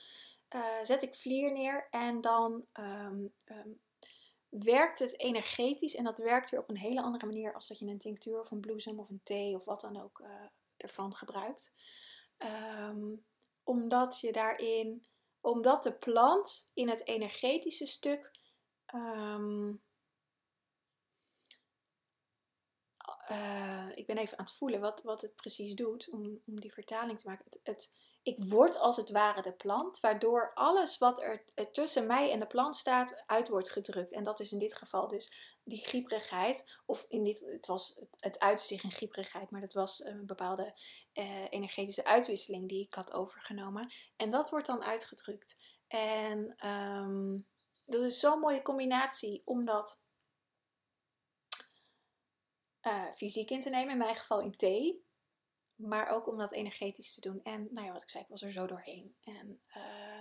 Uh, 0.55 0.65
zet 0.81 1.03
ik 1.03 1.15
vlier 1.15 1.51
neer 1.51 1.87
en 1.89 2.21
dan 2.21 2.65
um, 2.73 3.33
um, 3.45 3.81
werkt 4.49 4.99
het 4.99 5.19
energetisch. 5.19 5.95
En 5.95 6.03
dat 6.03 6.17
werkt 6.17 6.49
weer 6.49 6.59
op 6.59 6.69
een 6.69 6.77
hele 6.77 7.01
andere 7.01 7.25
manier 7.25 7.53
als 7.53 7.67
dat 7.67 7.79
je 7.79 7.85
een 7.85 7.99
tinctuur 7.99 8.39
of 8.39 8.51
een 8.51 8.59
bloesem 8.59 8.99
of 8.99 9.09
een 9.09 9.21
thee 9.23 9.55
of 9.55 9.65
wat 9.65 9.81
dan 9.81 10.01
ook 10.01 10.19
uh, 10.19 10.27
ervan 10.77 11.15
gebruikt. 11.15 11.73
Um, 12.43 13.25
omdat 13.63 14.19
je 14.19 14.31
daarin 14.31 15.05
Omdat 15.41 15.83
de 15.83 15.93
plant 15.93 16.71
in 16.73 16.89
het 16.89 17.07
energetische 17.07 17.85
stuk 17.85 18.31
ehm, 18.85 19.73
uh, 23.31 23.87
ik 23.93 24.05
ben 24.05 24.17
even 24.17 24.37
aan 24.37 24.45
het 24.45 24.53
voelen 24.53 24.79
wat, 24.79 25.01
wat 25.01 25.21
het 25.21 25.35
precies 25.35 25.75
doet 25.75 26.09
om, 26.09 26.41
om 26.45 26.59
die 26.59 26.73
vertaling 26.73 27.19
te 27.19 27.27
maken. 27.27 27.45
Het, 27.45 27.59
het, 27.63 27.91
ik 28.21 28.43
word 28.43 28.77
als 28.77 28.97
het 28.97 29.09
ware 29.09 29.41
de 29.41 29.53
plant, 29.53 29.99
waardoor 29.99 30.51
alles 30.53 30.97
wat 30.97 31.21
er 31.21 31.45
tussen 31.71 32.07
mij 32.07 32.31
en 32.31 32.39
de 32.39 32.47
plant 32.47 32.75
staat 32.75 33.23
uit 33.25 33.49
wordt 33.49 33.69
gedrukt. 33.69 34.11
En 34.11 34.23
dat 34.23 34.39
is 34.39 34.51
in 34.51 34.59
dit 34.59 34.75
geval 34.75 35.07
dus 35.07 35.50
die 35.63 35.85
grieperigheid. 35.85 36.79
Of 36.85 37.05
in 37.07 37.23
dit, 37.23 37.39
het, 37.39 37.65
was, 37.65 38.01
het, 38.19 38.61
zich 38.61 38.83
in 38.83 38.91
grieperigheid, 38.91 39.49
maar 39.49 39.61
dat 39.61 39.73
was 39.73 40.03
een 40.03 40.25
bepaalde 40.25 40.79
uh, 41.13 41.45
energetische 41.49 42.05
uitwisseling 42.05 42.69
die 42.69 42.85
ik 42.85 42.93
had 42.93 43.13
overgenomen. 43.13 43.93
En 44.15 44.31
dat 44.31 44.49
wordt 44.49 44.67
dan 44.67 44.83
uitgedrukt. 44.83 45.57
En 45.87 46.67
um, 46.67 47.47
dat 47.85 48.03
is 48.03 48.19
zo'n 48.19 48.39
mooie 48.39 48.61
combinatie, 48.61 49.41
omdat 49.45 50.03
uh, 52.81 53.13
fysiek 53.13 53.49
in 53.49 53.61
te 53.61 53.69
nemen, 53.69 53.91
in 53.91 53.97
mijn 53.97 54.15
geval 54.15 54.39
in 54.39 54.55
thee. 54.55 55.05
Maar 55.75 56.09
ook 56.09 56.27
om 56.27 56.37
dat 56.37 56.51
energetisch 56.51 57.13
te 57.13 57.21
doen. 57.21 57.43
En 57.43 57.67
nou 57.71 57.85
ja, 57.85 57.91
wat 57.91 58.01
ik 58.01 58.09
zei, 58.09 58.23
ik 58.23 58.29
was 58.29 58.41
er 58.41 58.51
zo 58.51 58.67
doorheen. 58.67 59.15
En 59.23 59.61
uh, 59.67 60.19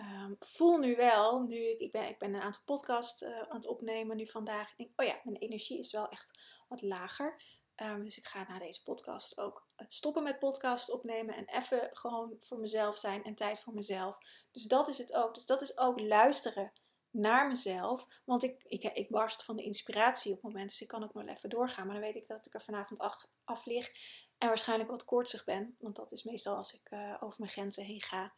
um, 0.00 0.36
voel 0.40 0.78
nu 0.78 0.96
wel, 0.96 1.42
nu 1.42 1.56
ik, 1.56 1.78
ik, 1.78 1.92
ben, 1.92 2.08
ik 2.08 2.18
ben 2.18 2.34
een 2.34 2.40
aantal 2.40 2.62
podcasts 2.64 3.22
uh, 3.22 3.40
aan 3.40 3.56
het 3.56 3.66
opnemen 3.66 4.16
nu 4.16 4.26
vandaag. 4.28 4.70
Ik 4.70 4.76
denk, 4.76 5.00
oh 5.00 5.06
ja, 5.06 5.20
mijn 5.24 5.36
energie 5.36 5.78
is 5.78 5.92
wel 5.92 6.08
echt 6.08 6.38
wat 6.68 6.82
lager. 6.82 7.42
Um, 7.76 8.04
dus 8.04 8.18
ik 8.18 8.26
ga 8.26 8.48
na 8.48 8.58
deze 8.58 8.82
podcast 8.82 9.38
ook 9.38 9.68
stoppen 9.78 10.22
met 10.22 10.38
podcast 10.38 10.90
opnemen. 10.90 11.34
En 11.34 11.48
even 11.48 11.88
gewoon 11.92 12.36
voor 12.40 12.58
mezelf 12.58 12.96
zijn 12.96 13.24
en 13.24 13.34
tijd 13.34 13.60
voor 13.60 13.74
mezelf. 13.74 14.18
Dus 14.50 14.62
dat 14.62 14.88
is 14.88 14.98
het 14.98 15.12
ook. 15.12 15.34
Dus 15.34 15.46
dat 15.46 15.62
is 15.62 15.78
ook 15.78 16.00
luisteren 16.00 16.72
naar 17.10 17.46
mezelf. 17.46 18.06
Want 18.24 18.42
ik, 18.42 18.62
ik, 18.64 18.82
ik 18.82 19.10
barst 19.10 19.44
van 19.44 19.56
de 19.56 19.62
inspiratie 19.62 20.32
op 20.32 20.42
het 20.42 20.52
moment. 20.52 20.70
Dus 20.70 20.80
ik 20.80 20.88
kan 20.88 21.04
ook 21.04 21.14
nog 21.14 21.26
even 21.26 21.48
doorgaan. 21.48 21.86
Maar 21.86 21.94
dan 21.94 22.04
weet 22.04 22.22
ik 22.22 22.28
dat 22.28 22.46
ik 22.46 22.54
er 22.54 22.62
vanavond 22.62 23.00
af, 23.44 23.64
lig. 23.64 23.90
En 24.38 24.48
waarschijnlijk 24.48 24.90
wat 24.90 25.04
koortsig 25.04 25.44
ben. 25.44 25.76
Want 25.78 25.96
dat 25.96 26.12
is 26.12 26.22
meestal 26.22 26.56
als 26.56 26.74
ik 26.74 26.90
uh, 26.90 27.16
over 27.20 27.36
mijn 27.38 27.50
grenzen 27.50 27.84
heen 27.84 28.02
ga. 28.02 28.32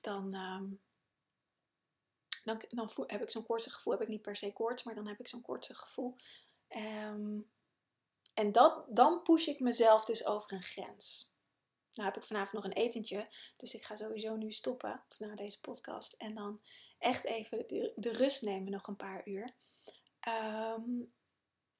Dan, 0.00 0.34
um, 0.34 0.80
dan, 2.44 2.62
dan 2.68 2.90
voel, 2.90 3.04
heb 3.08 3.22
ik 3.22 3.30
zo'n 3.30 3.46
koortsig 3.46 3.72
gevoel. 3.74 3.92
Heb 3.92 4.02
ik 4.02 4.08
niet 4.08 4.22
per 4.22 4.36
se 4.36 4.52
koorts. 4.52 4.82
Maar 4.82 4.94
dan 4.94 5.06
heb 5.06 5.20
ik 5.20 5.28
zo'n 5.28 5.42
koortsig 5.42 5.78
gevoel. 5.78 6.16
Um, 6.68 7.50
en 8.34 8.52
dat, 8.52 8.84
dan 8.88 9.22
push 9.22 9.46
ik 9.46 9.60
mezelf 9.60 10.04
dus 10.04 10.26
over 10.26 10.52
een 10.52 10.62
grens. 10.62 11.32
Nou 11.94 12.08
heb 12.08 12.16
ik 12.16 12.24
vanavond 12.24 12.52
nog 12.52 12.64
een 12.64 12.82
etentje. 12.82 13.28
Dus 13.56 13.74
ik 13.74 13.84
ga 13.84 13.94
sowieso 13.94 14.36
nu 14.36 14.52
stoppen. 14.52 15.02
Na 15.18 15.34
deze 15.34 15.60
podcast. 15.60 16.12
En 16.12 16.34
dan 16.34 16.60
echt 16.98 17.24
even 17.24 17.64
de, 17.94 18.12
rust 18.12 18.42
nemen, 18.42 18.70
nog 18.70 18.86
een 18.86 18.96
paar 18.96 19.28
uur. 19.28 19.54
Ehm, 20.20 20.82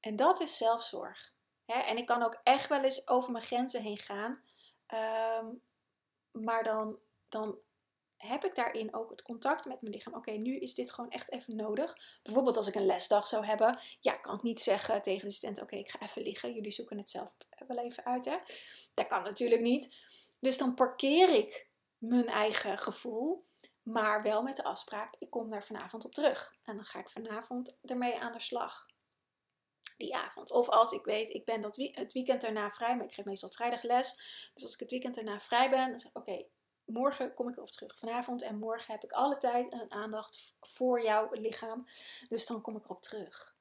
en 0.00 0.16
dat 0.16 0.40
is 0.40 0.56
zelfzorg. 0.56 1.36
en 1.66 1.96
ik 1.96 2.06
kan 2.06 2.22
ook 2.22 2.40
echt 2.42 2.68
wel 2.68 2.84
eens 2.84 3.08
over 3.08 3.32
mijn 3.32 3.44
grenzen 3.44 3.82
heen 3.82 3.98
gaan. 3.98 4.42
Ehm, 4.86 5.46
maar 6.30 6.64
dan, 6.64 6.98
dan 7.28 7.58
heb 8.18 8.44
ik 8.44 8.54
daarin 8.54 8.94
ook 8.94 9.10
het 9.10 9.22
contact 9.22 9.64
met 9.64 9.80
mijn 9.80 9.94
lichaam. 9.94 10.14
Oké, 10.14 10.30
nu 10.30 10.58
is 10.58 10.74
dit 10.74 10.92
gewoon 10.92 11.10
echt 11.10 11.30
even 11.30 11.56
nodig. 11.56 11.96
Bijvoorbeeld 12.22 12.56
als 12.56 12.68
ik 12.68 12.74
een 12.74 12.86
lesdag 12.86 13.28
zou 13.28 13.44
hebben. 13.44 13.80
Ja, 14.00 14.16
kan 14.16 14.34
ik 14.34 14.42
niet 14.42 14.60
zeggen 14.60 15.02
tegen 15.02 15.28
de 15.28 15.34
student: 15.34 15.62
Oké, 15.62 15.76
ik 15.76 15.90
ga 15.90 16.00
even 16.00 16.22
liggen. 16.22 16.52
Jullie 16.52 16.72
zoeken 16.72 16.98
het 16.98 17.10
zelf 17.10 17.34
wel 17.66 17.78
even 17.78 18.04
uit. 18.04 18.24
Hè? 18.24 18.36
Dat 18.94 19.06
kan 19.06 19.22
natuurlijk 19.22 19.62
niet. 19.62 19.96
Dus 20.40 20.58
dan 20.58 20.74
parkeer 20.74 21.28
ik 21.28 21.68
mijn 21.98 22.26
eigen 22.26 22.78
gevoel. 22.78 23.46
Maar 23.82 24.22
wel 24.22 24.42
met 24.42 24.56
de 24.56 24.64
afspraak, 24.64 25.14
ik 25.18 25.30
kom 25.30 25.50
daar 25.50 25.64
vanavond 25.64 26.04
op 26.04 26.14
terug. 26.14 26.54
En 26.62 26.76
dan 26.76 26.84
ga 26.84 26.98
ik 26.98 27.08
vanavond 27.08 27.78
ermee 27.82 28.18
aan 28.18 28.32
de 28.32 28.40
slag. 28.40 28.86
Die 29.96 30.16
avond. 30.16 30.50
Of 30.50 30.68
als 30.68 30.92
ik 30.92 31.04
weet, 31.04 31.28
ik 31.28 31.44
ben 31.44 31.60
dat 31.60 31.76
het 31.76 32.12
weekend 32.12 32.40
daarna 32.40 32.70
vrij, 32.70 32.96
maar 32.96 33.04
ik 33.04 33.12
geef 33.12 33.24
meestal 33.24 33.50
vrijdag 33.50 33.82
les. 33.82 34.14
Dus 34.54 34.62
als 34.62 34.72
ik 34.72 34.80
het 34.80 34.90
weekend 34.90 35.14
daarna 35.14 35.40
vrij 35.40 35.70
ben, 35.70 35.88
dan 35.88 35.98
zeg 35.98 36.10
ik 36.10 36.18
oké, 36.18 36.46
morgen 36.88 37.34
kom 37.34 37.48
ik 37.48 37.56
erop 37.56 37.70
terug. 37.70 37.98
Vanavond 37.98 38.42
en 38.42 38.58
morgen 38.58 38.92
heb 38.92 39.04
ik 39.04 39.12
alle 39.12 39.38
tijd 39.38 39.72
en 39.72 39.90
aandacht 39.90 40.54
voor 40.60 41.02
jouw 41.02 41.28
lichaam. 41.30 41.86
Dus 42.28 42.46
dan 42.46 42.60
kom 42.60 42.76
ik 42.76 42.84
erop 42.84 43.02
terug. 43.02 43.56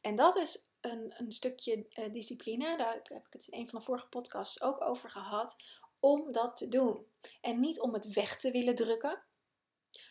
En 0.00 0.16
dat 0.16 0.36
is 0.36 0.68
een, 0.80 1.14
een 1.16 1.32
stukje 1.32 1.86
uh, 1.98 2.12
discipline. 2.12 2.76
Daar 2.76 2.92
heb 3.02 3.26
ik 3.26 3.32
het 3.32 3.46
in 3.48 3.60
een 3.60 3.68
van 3.68 3.78
de 3.78 3.84
vorige 3.84 4.08
podcasts 4.08 4.62
ook 4.62 4.80
over 4.80 5.10
gehad. 5.10 5.56
Om 6.00 6.32
dat 6.32 6.56
te 6.56 6.68
doen. 6.68 7.06
En 7.40 7.60
niet 7.60 7.80
om 7.80 7.94
het 7.94 8.12
weg 8.12 8.36
te 8.36 8.50
willen 8.50 8.74
drukken. 8.74 9.22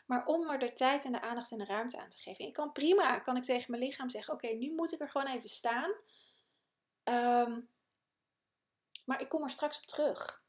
Maar 0.06 0.26
om 0.26 0.50
er 0.50 0.60
de 0.60 0.74
tijd 0.74 1.06
en 1.06 1.12
de 1.12 1.22
aandacht 1.22 1.52
en 1.52 1.58
de 1.58 1.66
ruimte 1.66 2.00
aan 2.00 2.10
te 2.10 2.18
geven. 2.18 2.46
Ik 2.46 2.54
kan 2.54 2.72
prima, 2.72 3.20
kan 3.20 3.38
ik 3.38 3.44
tegen 3.44 3.72
mijn 3.72 3.84
lichaam 3.84 4.10
zeggen: 4.10 4.34
Oké, 4.34 4.48
nu 4.48 4.72
moet 4.72 4.94
ik 4.94 5.00
er 5.00 5.10
gewoon 5.10 5.28
even 5.28 5.50
staan. 5.50 5.92
Ehm, 7.04 7.60
maar 9.06 9.22
ik 9.22 9.30
kom 9.30 9.44
er 9.44 9.50
straks 9.50 9.78
op 9.78 9.86
terug. 9.86 10.43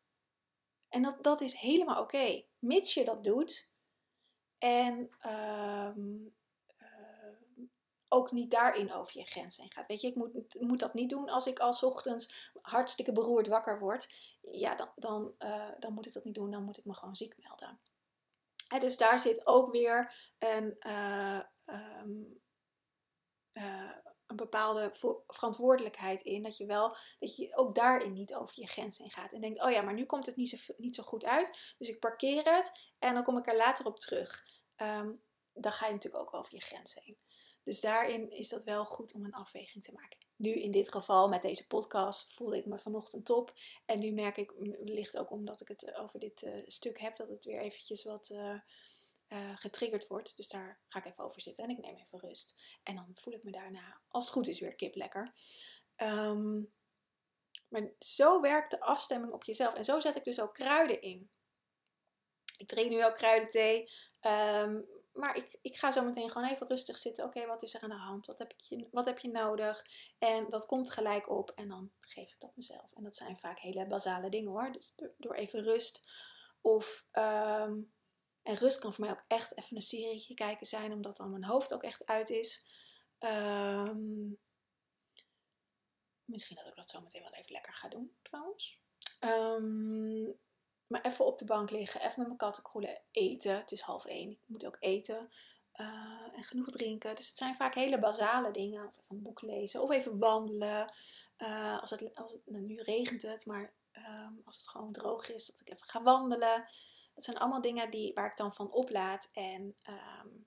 En 0.95 1.03
dat, 1.03 1.23
dat 1.23 1.41
is 1.41 1.55
helemaal 1.55 2.03
oké, 2.03 2.45
mits 2.59 2.95
je 2.95 3.05
dat 3.05 3.25
doet. 3.25 3.71
En 4.59 5.11
ehm, 5.21 6.17
eh, 6.77 6.89
ook 8.09 8.33
niet 8.33 8.51
daarin 8.51 8.93
over 8.93 9.19
je 9.19 9.25
grens 9.25 9.57
heen 9.57 9.73
gaat. 9.73 9.87
Weet 9.87 10.01
je, 10.01 10.09
ik 10.09 10.15
moet, 10.15 10.61
moet 10.61 10.81
dat 10.81 10.95
niet 10.95 11.11
doen 11.11 11.29
als 11.29 11.47
ik 11.47 11.59
al 11.59 11.79
ochtends 11.81 12.51
hartstikke 12.61 13.13
beroerd 13.13 13.47
wakker 13.47 13.79
word. 13.79 14.09
Ja, 14.41 14.75
dan, 14.75 14.89
dan, 14.97 15.35
uh, 15.39 15.71
dan 15.79 15.93
moet 15.93 16.07
ik 16.07 16.13
dat 16.13 16.25
niet 16.25 16.35
doen. 16.35 16.51
Dan 16.51 16.65
moet 16.65 16.79
ik 16.79 16.85
me 16.85 16.95
gewoon 16.95 17.17
ziek 17.17 17.35
melden 17.39 17.81
dus 18.81 18.97
daar 18.97 19.21
zit 19.21 19.47
ook 19.47 19.73
weer 19.73 20.15
een, 20.39 20.77
um, 22.03 22.41
uh, 23.53 23.91
een 24.35 24.47
bepaalde 24.47 24.93
verantwoordelijkheid 25.27 26.23
in. 26.23 26.43
Dat 26.43 26.57
je 26.57 26.67
wel, 26.67 26.97
dat 27.19 27.37
je 27.37 27.57
ook 27.57 27.75
daarin 27.75 28.13
niet 28.13 28.35
over 28.35 28.61
je 28.61 28.67
grens 28.67 28.99
heen 28.99 29.11
gaat. 29.11 29.33
En 29.33 29.41
denkt, 29.41 29.63
oh 29.63 29.71
ja, 29.71 29.83
maar 29.83 29.95
nu 29.95 30.05
komt 30.05 30.27
het 30.27 30.37
niet 30.37 30.49
zo, 30.49 30.75
niet 30.77 30.95
zo 30.95 31.03
goed 31.03 31.25
uit. 31.25 31.75
Dus 31.79 31.89
ik 31.89 32.01
parkeer 32.01 32.55
het 32.55 32.73
en 32.99 33.15
dan 33.15 33.23
kom 33.23 33.39
ik 33.39 33.47
er 33.47 33.57
later 33.57 33.87
op 33.87 33.99
terug. 33.99 34.45
Um, 34.77 35.23
dan 35.53 35.73
ga 35.73 35.87
je 35.87 35.93
natuurlijk 35.93 36.23
ook 36.23 36.35
over 36.35 36.55
je 36.55 36.61
grens 36.61 36.95
heen. 36.95 37.19
Dus 37.63 37.81
daarin 37.81 38.31
is 38.31 38.49
dat 38.49 38.65
wel 38.65 38.85
goed 38.85 39.15
om 39.15 39.25
een 39.25 39.35
afweging 39.35 39.85
te 39.85 39.93
maken. 39.93 40.19
Nu 40.37 40.53
in 40.53 40.71
dit 40.71 40.93
geval 40.93 41.29
met 41.29 41.43
deze 41.43 41.67
podcast 41.67 42.33
voelde 42.33 42.57
ik 42.57 42.67
me 42.67 42.79
vanochtend 42.79 43.25
top. 43.25 43.53
En 43.87 43.99
nu 43.99 44.13
merk 44.13 44.37
ik, 44.37 44.53
wellicht 44.85 45.17
ook 45.17 45.31
omdat 45.31 45.61
ik 45.61 45.69
het 45.69 45.95
over 45.95 46.21
dit 46.21 46.43
uh, 46.43 46.63
stuk 46.67 47.01
heb, 47.01 47.17
dat 47.17 47.29
het 47.29 47.45
weer 47.45 47.61
eventjes 47.61 48.05
wat 48.05 48.31
uh, 48.31 48.61
uh, 49.29 49.57
getriggerd 49.57 50.07
wordt. 50.07 50.37
Dus 50.37 50.49
daar 50.49 50.81
ga 50.89 50.99
ik 50.99 51.05
even 51.05 51.25
over 51.25 51.41
zitten 51.41 51.65
en 51.65 51.71
ik 51.71 51.79
neem 51.79 51.97
even 51.97 52.19
rust. 52.19 52.79
En 52.83 52.95
dan 52.95 53.11
voel 53.15 53.35
ik 53.35 53.43
me 53.43 53.51
daarna, 53.51 54.01
als 54.09 54.25
het 54.25 54.35
goed 54.35 54.49
is, 54.49 54.61
weer 54.61 54.75
kip 54.75 54.95
lekker. 54.95 55.35
Um, 55.97 56.73
maar 57.69 57.93
zo 57.99 58.41
werkt 58.41 58.71
de 58.71 58.81
afstemming 58.81 59.33
op 59.33 59.45
jezelf. 59.45 59.75
En 59.75 59.85
zo 59.85 60.01
zet 60.01 60.17
ik 60.17 60.25
dus 60.25 60.41
ook 60.41 60.55
kruiden 60.55 61.01
in. 61.01 61.31
Ik 62.57 62.69
drink 62.69 62.91
nu 62.91 63.05
ook 63.05 63.15
kruidenthee. 63.15 63.91
Um, 64.21 64.87
maar 65.15 65.37
ik, 65.37 65.59
ik 65.63 65.77
ga 65.77 65.93
zo 65.93 66.05
meteen 66.05 66.31
gewoon 66.31 66.49
even 66.49 66.69
rustig 66.69 66.99
zitten. 66.99 67.25
Oké, 67.25 67.47
wat 67.47 67.63
is 67.63 67.75
er 67.75 67.81
aan 67.81 67.89
de 67.89 67.95
hand? 67.95 68.27
Wat 68.27 68.39
heb, 68.39 68.55
je, 68.57 68.89
wat 68.91 69.07
heb 69.07 69.19
je 69.19 69.29
nodig? 69.29 69.87
En 70.19 70.51
dat 70.51 70.67
komt 70.67 70.91
gelijk 70.91 71.31
op 71.31 71.51
en 71.51 71.69
dan 71.69 71.91
geef 72.01 72.33
ik 72.33 72.41
dat 72.41 72.57
mezelf. 72.57 72.93
En 72.95 73.03
dat 73.03 73.17
zijn 73.17 73.39
vaak 73.39 73.59
hele 73.59 73.87
basale 73.87 74.29
dingen 74.29 74.51
hoor. 74.51 74.73
Dus 74.73 74.95
door, 75.17 75.35
even 75.35 75.63
rust. 75.63 76.09
Of, 76.61 77.07
ehm, 77.11 77.81
en 78.45 78.55
rust 78.55 78.79
kan 78.79 78.93
voor 78.93 79.05
mij 79.05 79.13
ook 79.13 79.25
echt 79.29 79.57
even 79.57 79.77
een 79.77 79.83
serietje 79.83 80.35
kijken 80.35 80.67
zijn, 80.67 80.93
omdat 80.93 81.17
dan 81.17 81.31
mijn 81.31 81.45
hoofd 81.45 81.75
ook 81.75 81.83
echt 81.83 82.07
uit 82.07 82.31
is. 82.31 82.67
Um, 83.19 84.39
misschien 86.25 86.57
dat 86.57 86.67
ik 86.67 86.77
dat 86.77 86.91
zo 86.91 87.01
meteen 87.01 87.23
wel 87.23 87.35
even 87.35 87.53
lekker 87.53 87.73
ga 87.73 87.89
doen 87.89 88.17
trouwens. 88.23 88.79
Um, 89.21 90.39
maar 90.87 91.01
even 91.01 91.27
op 91.27 91.39
de 91.39 91.45
bank 91.45 91.71
liggen, 91.71 92.01
even 92.01 92.15
met 92.17 92.27
mijn 92.27 92.39
katten 92.39 92.63
kroelen, 92.63 93.03
eten. 93.11 93.57
Het 93.57 93.73
is 93.73 93.81
half 93.81 94.05
één, 94.05 94.31
ik 94.31 94.43
moet 94.47 94.67
ook 94.67 94.77
eten. 94.81 95.31
Uh, 95.75 96.37
en 96.37 96.45
genoeg 96.45 96.71
drinken. 96.71 97.15
Dus 97.15 97.29
het 97.29 97.37
zijn 97.37 97.55
vaak 97.55 97.75
hele 97.75 97.99
basale 97.99 98.51
dingen. 98.51 98.87
Of 98.87 98.99
even 98.99 99.17
een 99.17 99.23
boek 99.23 99.43
lezen 99.43 99.83
of 99.83 99.91
even 99.91 100.19
wandelen. 100.19 100.93
Uh, 101.39 101.81
als 101.81 101.91
het, 101.91 102.15
als 102.15 102.33
het, 102.33 102.41
nou, 102.45 102.63
nu 102.65 102.81
regent 102.81 103.23
het, 103.23 103.47
maar 103.47 103.73
um, 103.93 104.43
als 104.45 104.57
het 104.57 104.69
gewoon 104.69 104.93
droog 104.93 105.31
is, 105.31 105.47
dat 105.47 105.61
ik 105.61 105.71
even 105.71 105.89
ga 105.89 106.03
wandelen. 106.03 106.67
Dat 107.15 107.25
zijn 107.25 107.39
allemaal 107.39 107.61
dingen 107.61 107.91
die, 107.91 108.15
waar 108.15 108.31
ik 108.31 108.37
dan 108.37 108.55
van 108.55 108.73
oplaad. 108.73 109.31
En 109.33 109.77
um, 109.89 110.47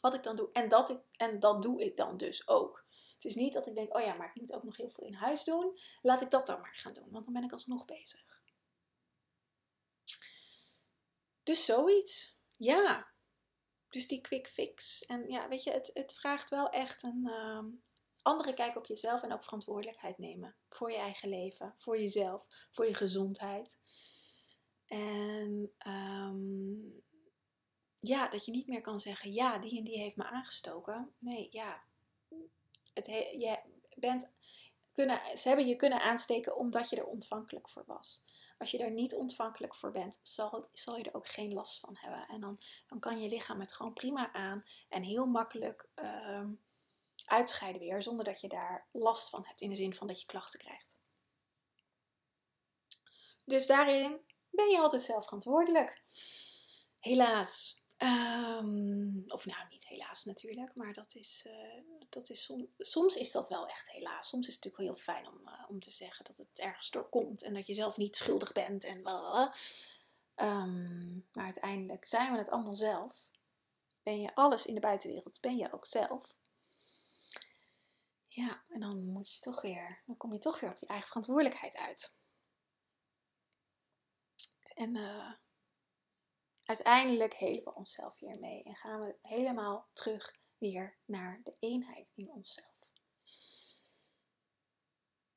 wat 0.00 0.14
ik 0.14 0.22
dan 0.22 0.36
doe. 0.36 0.52
En 0.52 0.68
dat, 0.68 0.90
ik, 0.90 1.00
en 1.12 1.40
dat 1.40 1.62
doe 1.62 1.84
ik 1.84 1.96
dan 1.96 2.16
dus 2.16 2.48
ook. 2.48 2.86
Het 3.14 3.24
is 3.24 3.34
niet 3.34 3.52
dat 3.52 3.66
ik 3.66 3.74
denk, 3.74 3.96
oh 3.96 4.02
ja, 4.02 4.14
maar 4.14 4.28
ik 4.28 4.40
moet 4.40 4.52
ook 4.52 4.62
nog 4.62 4.76
heel 4.76 4.90
veel 4.90 5.04
in 5.04 5.14
huis 5.14 5.44
doen. 5.44 5.78
Laat 6.02 6.22
ik 6.22 6.30
dat 6.30 6.46
dan 6.46 6.60
maar 6.60 6.74
gaan 6.76 6.92
doen, 6.92 7.10
want 7.10 7.24
dan 7.24 7.34
ben 7.34 7.44
ik 7.44 7.52
alsnog 7.52 7.84
bezig. 7.84 8.40
Dus 11.42 11.64
zoiets. 11.64 12.38
Ja. 12.56 13.14
Dus 13.88 14.06
die 14.06 14.20
quick 14.20 14.48
fix. 14.48 15.06
En 15.06 15.28
ja, 15.28 15.48
weet 15.48 15.62
je, 15.62 15.70
het, 15.70 15.90
het 15.94 16.14
vraagt 16.14 16.50
wel 16.50 16.68
echt 16.68 17.02
een 17.02 17.26
ehm, 17.26 17.66
andere 18.22 18.54
kijk 18.54 18.76
op 18.76 18.86
jezelf 18.86 19.22
en 19.22 19.32
ook 19.32 19.44
verantwoordelijkheid 19.44 20.18
nemen. 20.18 20.56
Voor 20.68 20.90
je 20.90 20.98
eigen 20.98 21.28
leven, 21.28 21.74
voor 21.78 21.98
jezelf, 21.98 22.46
voor 22.70 22.86
je 22.86 22.94
gezondheid. 22.94 23.78
En 24.86 25.72
ehm, 25.78 26.76
ja, 27.96 28.28
dat 28.28 28.44
je 28.44 28.50
niet 28.50 28.66
meer 28.66 28.80
kan 28.80 29.00
zeggen, 29.00 29.32
ja, 29.32 29.58
die 29.58 29.78
en 29.78 29.84
die 29.84 29.98
heeft 29.98 30.16
me 30.16 30.24
aangestoken. 30.24 31.14
Nee, 31.18 31.48
ja, 31.50 31.82
het 32.94 33.06
je 33.06 33.58
bent 33.94 34.30
kunnen, 34.92 35.38
ze 35.38 35.48
hebben 35.48 35.66
je 35.66 35.76
kunnen 35.76 36.00
aansteken 36.00 36.56
omdat 36.56 36.90
je 36.90 36.96
er 36.96 37.06
ontvankelijk 37.06 37.68
voor 37.68 37.84
was. 37.86 38.24
Als 38.58 38.70
je 38.70 38.78
daar 38.78 38.90
niet 38.90 39.14
ontvankelijk 39.14 39.74
voor 39.74 39.92
bent, 39.92 40.20
zal, 40.22 40.68
zal 40.72 40.96
je 40.96 41.04
er 41.04 41.14
ook 41.14 41.28
geen 41.28 41.52
last 41.52 41.80
van 41.80 41.96
hebben. 42.00 42.26
En 42.28 42.40
dan, 42.40 42.60
dan 42.86 42.98
kan 42.98 43.20
je 43.20 43.28
lichaam 43.28 43.60
het 43.60 43.72
gewoon 43.72 43.92
prima 43.92 44.32
aan 44.32 44.64
en 44.88 45.02
heel 45.02 45.26
makkelijk 45.26 45.88
ehm, 45.94 46.52
uitscheiden 47.24 47.80
weer, 47.80 48.02
zonder 48.02 48.24
dat 48.24 48.40
je 48.40 48.48
daar 48.48 48.86
last 48.92 49.28
van 49.28 49.44
hebt 49.46 49.60
in 49.60 49.70
de 49.70 49.76
zin 49.76 49.94
van 49.94 50.06
dat 50.06 50.20
je 50.20 50.26
klachten 50.26 50.58
krijgt. 50.58 50.98
Dus 53.44 53.66
daarin 53.66 54.20
ben 54.56 54.68
je 54.68 54.78
altijd 54.78 55.02
zelf 55.02 55.24
verantwoordelijk. 55.24 56.02
Helaas. 57.00 57.84
Um, 57.98 59.24
of 59.26 59.46
nou, 59.46 59.68
niet 59.70 59.88
helaas 59.88 60.24
natuurlijk, 60.24 60.74
maar 60.74 60.92
dat 60.92 61.14
is, 61.14 61.44
uh, 61.46 61.82
dat 62.08 62.30
is 62.30 62.52
soms 62.78 63.16
is 63.16 63.32
dat 63.32 63.48
wel 63.48 63.66
echt 63.66 63.90
helaas. 63.90 64.28
Soms 64.28 64.48
is 64.48 64.54
het 64.54 64.64
natuurlijk 64.64 64.76
wel 64.76 64.86
heel 64.86 65.14
fijn 65.14 65.34
om, 65.34 65.48
uh, 65.48 65.64
om 65.68 65.80
te 65.80 65.90
zeggen 65.90 66.24
dat 66.24 66.36
het 66.36 66.58
ergens 66.58 66.90
door 66.90 67.08
komt 67.08 67.42
en 67.42 67.54
dat 67.54 67.66
je 67.66 67.74
zelf 67.74 67.96
niet 67.96 68.16
schuldig 68.16 68.52
bent 68.52 68.84
en 68.84 69.02
bla. 69.02 69.54
Um, 70.36 71.26
maar 71.32 71.44
uiteindelijk 71.44 72.06
zijn 72.06 72.32
we 72.32 72.38
het 72.38 72.50
allemaal 72.50 72.74
zelf. 72.74 73.30
Ben 74.02 74.20
je 74.20 74.34
alles 74.34 74.66
in 74.66 74.74
de 74.74 74.80
buitenwereld, 74.80 75.40
ben 75.40 75.56
je 75.56 75.72
ook 75.72 75.86
zelf. 75.86 76.36
Ja, 78.28 78.62
en 78.68 78.80
dan 78.80 79.04
moet 79.04 79.34
je 79.34 79.40
toch 79.40 79.62
weer, 79.62 80.02
dan 80.06 80.16
kom 80.16 80.32
je 80.32 80.38
toch 80.38 80.60
weer 80.60 80.70
op 80.70 80.78
die 80.78 80.88
eigen 80.88 81.06
verantwoordelijkheid 81.06 81.76
uit. 81.76 82.14
En 84.76 84.96
uh, 84.96 85.32
uiteindelijk 86.64 87.34
helen 87.34 87.64
we 87.64 87.74
onszelf 87.74 88.18
hiermee 88.18 88.62
en 88.62 88.74
gaan 88.74 89.00
we 89.00 89.16
helemaal 89.22 89.88
terug 89.92 90.34
weer 90.58 90.96
naar 91.04 91.40
de 91.44 91.56
eenheid 91.58 92.10
in 92.14 92.30
onszelf. 92.30 92.74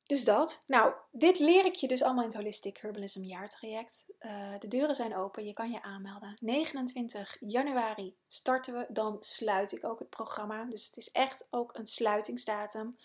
Dus 0.06 0.24
dat. 0.24 0.64
Nou, 0.68 0.94
dit 1.12 1.40
leer 1.40 1.66
ik 1.66 1.76
je 1.76 1.88
dus 1.88 2.02
allemaal 2.02 2.24
in 2.24 2.30
het 2.30 2.38
Holistic 2.38 2.78
Herbalism 2.78 3.22
jaartraject. 3.22 4.06
Uh, 4.20 4.60
de 4.60 4.68
deuren 4.68 4.96
zijn 4.96 5.16
open, 5.16 5.46
je 5.46 5.54
kan 5.54 5.72
je 5.72 5.82
aanmelden. 5.82 6.38
29 6.40 7.38
januari 7.40 8.16
starten 8.28 8.74
we, 8.74 8.86
dan 8.90 9.18
sluit 9.20 9.72
ik 9.72 9.84
ook 9.84 10.00
het 10.00 10.10
programma. 10.10 10.66
Dus 10.66 10.86
het 10.86 10.98
is 10.98 11.12
echt 11.12 11.48
ook 11.50 11.78
een 11.78 11.86
sluitingsdatum. 11.86 12.98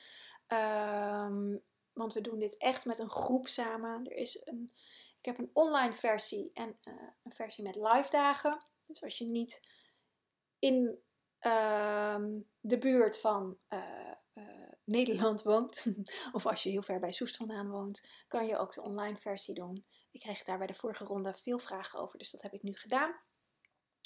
Um, 0.49 1.63
want 1.93 2.13
we 2.13 2.21
doen 2.21 2.39
dit 2.39 2.57
echt 2.57 2.85
met 2.85 2.99
een 2.99 3.11
groep 3.11 3.49
samen. 3.49 4.05
Er 4.05 4.17
is 4.17 4.41
een, 4.45 4.71
ik 5.25 5.37
heb 5.37 5.39
een 5.39 5.51
online 5.53 5.93
versie 5.93 6.51
en 6.55 6.79
uh, 6.85 6.95
een 7.23 7.33
versie 7.33 7.65
met 7.65 7.75
live 7.75 8.11
dagen. 8.11 8.63
Dus 8.87 9.03
als 9.03 9.19
je 9.19 9.25
niet 9.25 9.61
in 10.59 10.99
uh, 11.41 12.25
de 12.61 12.79
buurt 12.79 13.21
van 13.21 13.59
uh, 13.69 14.13
Nederland 14.85 15.43
woont, 15.43 15.87
of 16.33 16.47
als 16.47 16.63
je 16.63 16.71
heel 16.71 16.83
ver 16.83 17.01
bij 17.01 17.13
Soest 17.13 17.37
vandaan 17.37 17.71
woont, 17.71 18.09
kan 18.29 18.47
je 18.47 18.59
ook 18.59 18.75
de 18.75 18.83
online 18.83 19.17
versie 19.17 19.55
doen. 19.55 19.85
Ik 20.11 20.21
kreeg 20.21 20.43
daar 20.43 20.59
bij 20.59 20.67
de 20.67 20.75
vorige 20.75 21.05
ronde 21.05 21.35
veel 21.35 21.59
vragen 21.59 21.99
over, 21.99 22.19
dus 22.19 22.31
dat 22.31 22.43
heb 22.43 22.53
ik 22.53 22.63
nu 22.63 22.75
gedaan. 22.75 23.15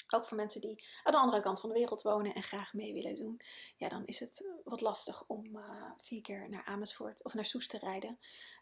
Ook 0.09 0.25
voor 0.25 0.37
mensen 0.37 0.61
die 0.61 0.83
aan 1.03 1.13
de 1.13 1.19
andere 1.19 1.41
kant 1.41 1.59
van 1.59 1.69
de 1.69 1.75
wereld 1.75 2.01
wonen 2.01 2.33
en 2.33 2.43
graag 2.43 2.73
mee 2.73 2.93
willen 2.93 3.15
doen. 3.15 3.41
Ja, 3.77 3.89
dan 3.89 4.05
is 4.05 4.19
het 4.19 4.45
wat 4.63 4.81
lastig 4.81 5.23
om 5.27 5.45
uh, 5.55 5.91
vier 5.97 6.21
keer 6.21 6.49
naar 6.49 6.65
Amersfoort 6.65 7.23
of 7.23 7.33
naar 7.33 7.45
Soest 7.45 7.69
te 7.69 7.77
rijden. 7.77 8.19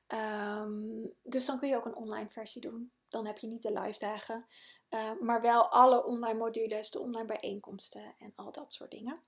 Um, 0.07 1.13
dus 1.23 1.45
dan 1.45 1.59
kun 1.59 1.69
je 1.69 1.75
ook 1.75 1.85
een 1.85 1.95
online 1.95 2.29
versie 2.29 2.61
doen. 2.61 2.91
Dan 3.09 3.25
heb 3.25 3.37
je 3.37 3.47
niet 3.47 3.61
de 3.61 3.79
live 3.79 3.99
dagen, 3.99 4.45
uh, 4.89 5.11
maar 5.19 5.41
wel 5.41 5.67
alle 5.67 6.05
online 6.05 6.37
modules, 6.37 6.91
de 6.91 6.99
online 6.99 7.25
bijeenkomsten 7.25 8.15
en 8.19 8.33
al 8.35 8.51
dat 8.51 8.73
soort 8.73 8.91
dingen. 8.91 9.21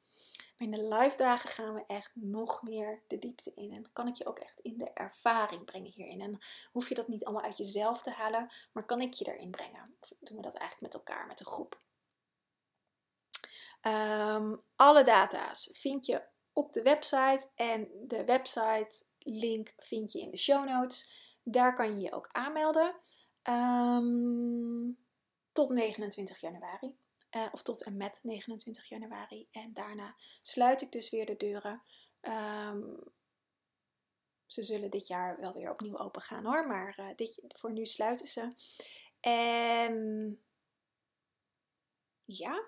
Maar 0.58 0.68
in 0.68 0.72
de 0.72 0.96
live 0.96 1.18
dagen 1.18 1.50
gaan 1.50 1.74
we 1.74 1.84
echt 1.88 2.12
nog 2.14 2.62
meer 2.64 3.02
de 3.08 3.20
diepte 3.20 3.52
in. 3.56 3.74
En 3.74 3.94
kan 3.94 4.08
ik 4.08 4.16
je 4.16 4.26
ook 4.26 4.40
echt 4.40 4.60
in 4.60 4.78
de 4.78 4.92
ervaring 4.94 5.66
brengen 5.66 5.92
hierin. 5.92 6.22
En 6.22 6.40
hoef 6.72 6.90
je 6.90 6.96
dat 6.96 7.08
niet 7.08 7.26
allemaal 7.26 7.44
uit 7.44 7.58
jezelf 7.58 8.02
te 8.02 8.12
halen, 8.12 8.50
maar 8.72 8.86
kan 8.86 9.02
ik 9.02 9.14
je 9.14 9.26
erin 9.26 9.52
brengen. 9.52 9.96
Of 10.00 10.14
doen 10.20 10.38
we 10.38 10.44
dat 10.44 10.56
eigenlijk 10.56 10.82
met 10.82 10.94
elkaar, 10.94 11.28
met 11.28 11.40
een 11.40 11.46
groep. 11.46 11.80
Um, 13.82 14.60
alle 14.76 15.04
data's 15.04 15.70
vind 15.72 16.06
je 16.06 16.22
op 16.54 16.74
de 16.74 16.82
website. 16.82 17.50
En 17.56 17.90
de 18.08 18.26
website 18.26 19.04
link 19.18 19.74
vind 19.78 20.12
je 20.12 20.20
in 20.20 20.32
de 20.32 20.38
show 20.38 20.66
notes. 20.66 21.10
Daar 21.44 21.76
kan 21.76 21.96
je 21.96 22.02
je 22.02 22.12
ook 22.12 22.30
aanmelden. 22.32 22.96
Um, 23.44 24.98
tot 25.52 25.70
29 25.70 26.42
januari. 26.42 26.96
Uh, 27.36 27.48
of 27.52 27.62
tot 27.62 27.84
en 27.84 27.98
met 27.98 28.20
29 28.24 28.90
januari. 28.90 29.48
En 29.52 29.74
daarna 29.74 30.16
sluit 30.42 30.82
ik 30.82 30.92
dus 30.92 31.10
weer 31.10 31.26
de 31.26 31.38
deuren. 31.38 31.82
Um, 32.22 33.12
ze 34.46 34.64
zullen 34.64 34.90
dit 34.90 35.08
jaar 35.08 35.40
wel 35.40 35.54
weer 35.54 35.72
opnieuw 35.72 35.98
open 35.98 36.22
gaan 36.22 36.46
hoor. 36.46 36.68
Maar 36.68 36.96
uh, 37.00 37.08
dit, 37.16 37.42
voor 37.48 37.72
nu 37.72 37.86
sluiten 37.86 38.28
ze. 38.28 38.54
En 39.20 40.40
ja, 42.26 42.64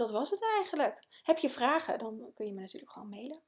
dat 0.00 0.10
was 0.10 0.30
het 0.30 0.42
eigenlijk. 0.42 1.06
Heb 1.22 1.38
je 1.38 1.50
vragen, 1.50 1.98
dan 1.98 2.30
kun 2.34 2.46
je 2.46 2.52
me 2.52 2.60
natuurlijk 2.60 2.92
gewoon 2.92 3.08
mailen. 3.08 3.42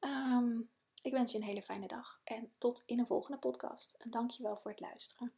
Um, 0.00 0.70
ik 1.02 1.12
wens 1.12 1.32
je 1.32 1.38
een 1.38 1.44
hele 1.44 1.62
fijne 1.62 1.86
dag 1.86 2.20
en 2.24 2.52
tot 2.58 2.82
in 2.86 2.98
een 2.98 3.06
volgende 3.06 3.38
podcast. 3.38 3.94
En 3.98 4.10
dankjewel 4.10 4.56
voor 4.56 4.70
het 4.70 4.80
luisteren. 4.80 5.32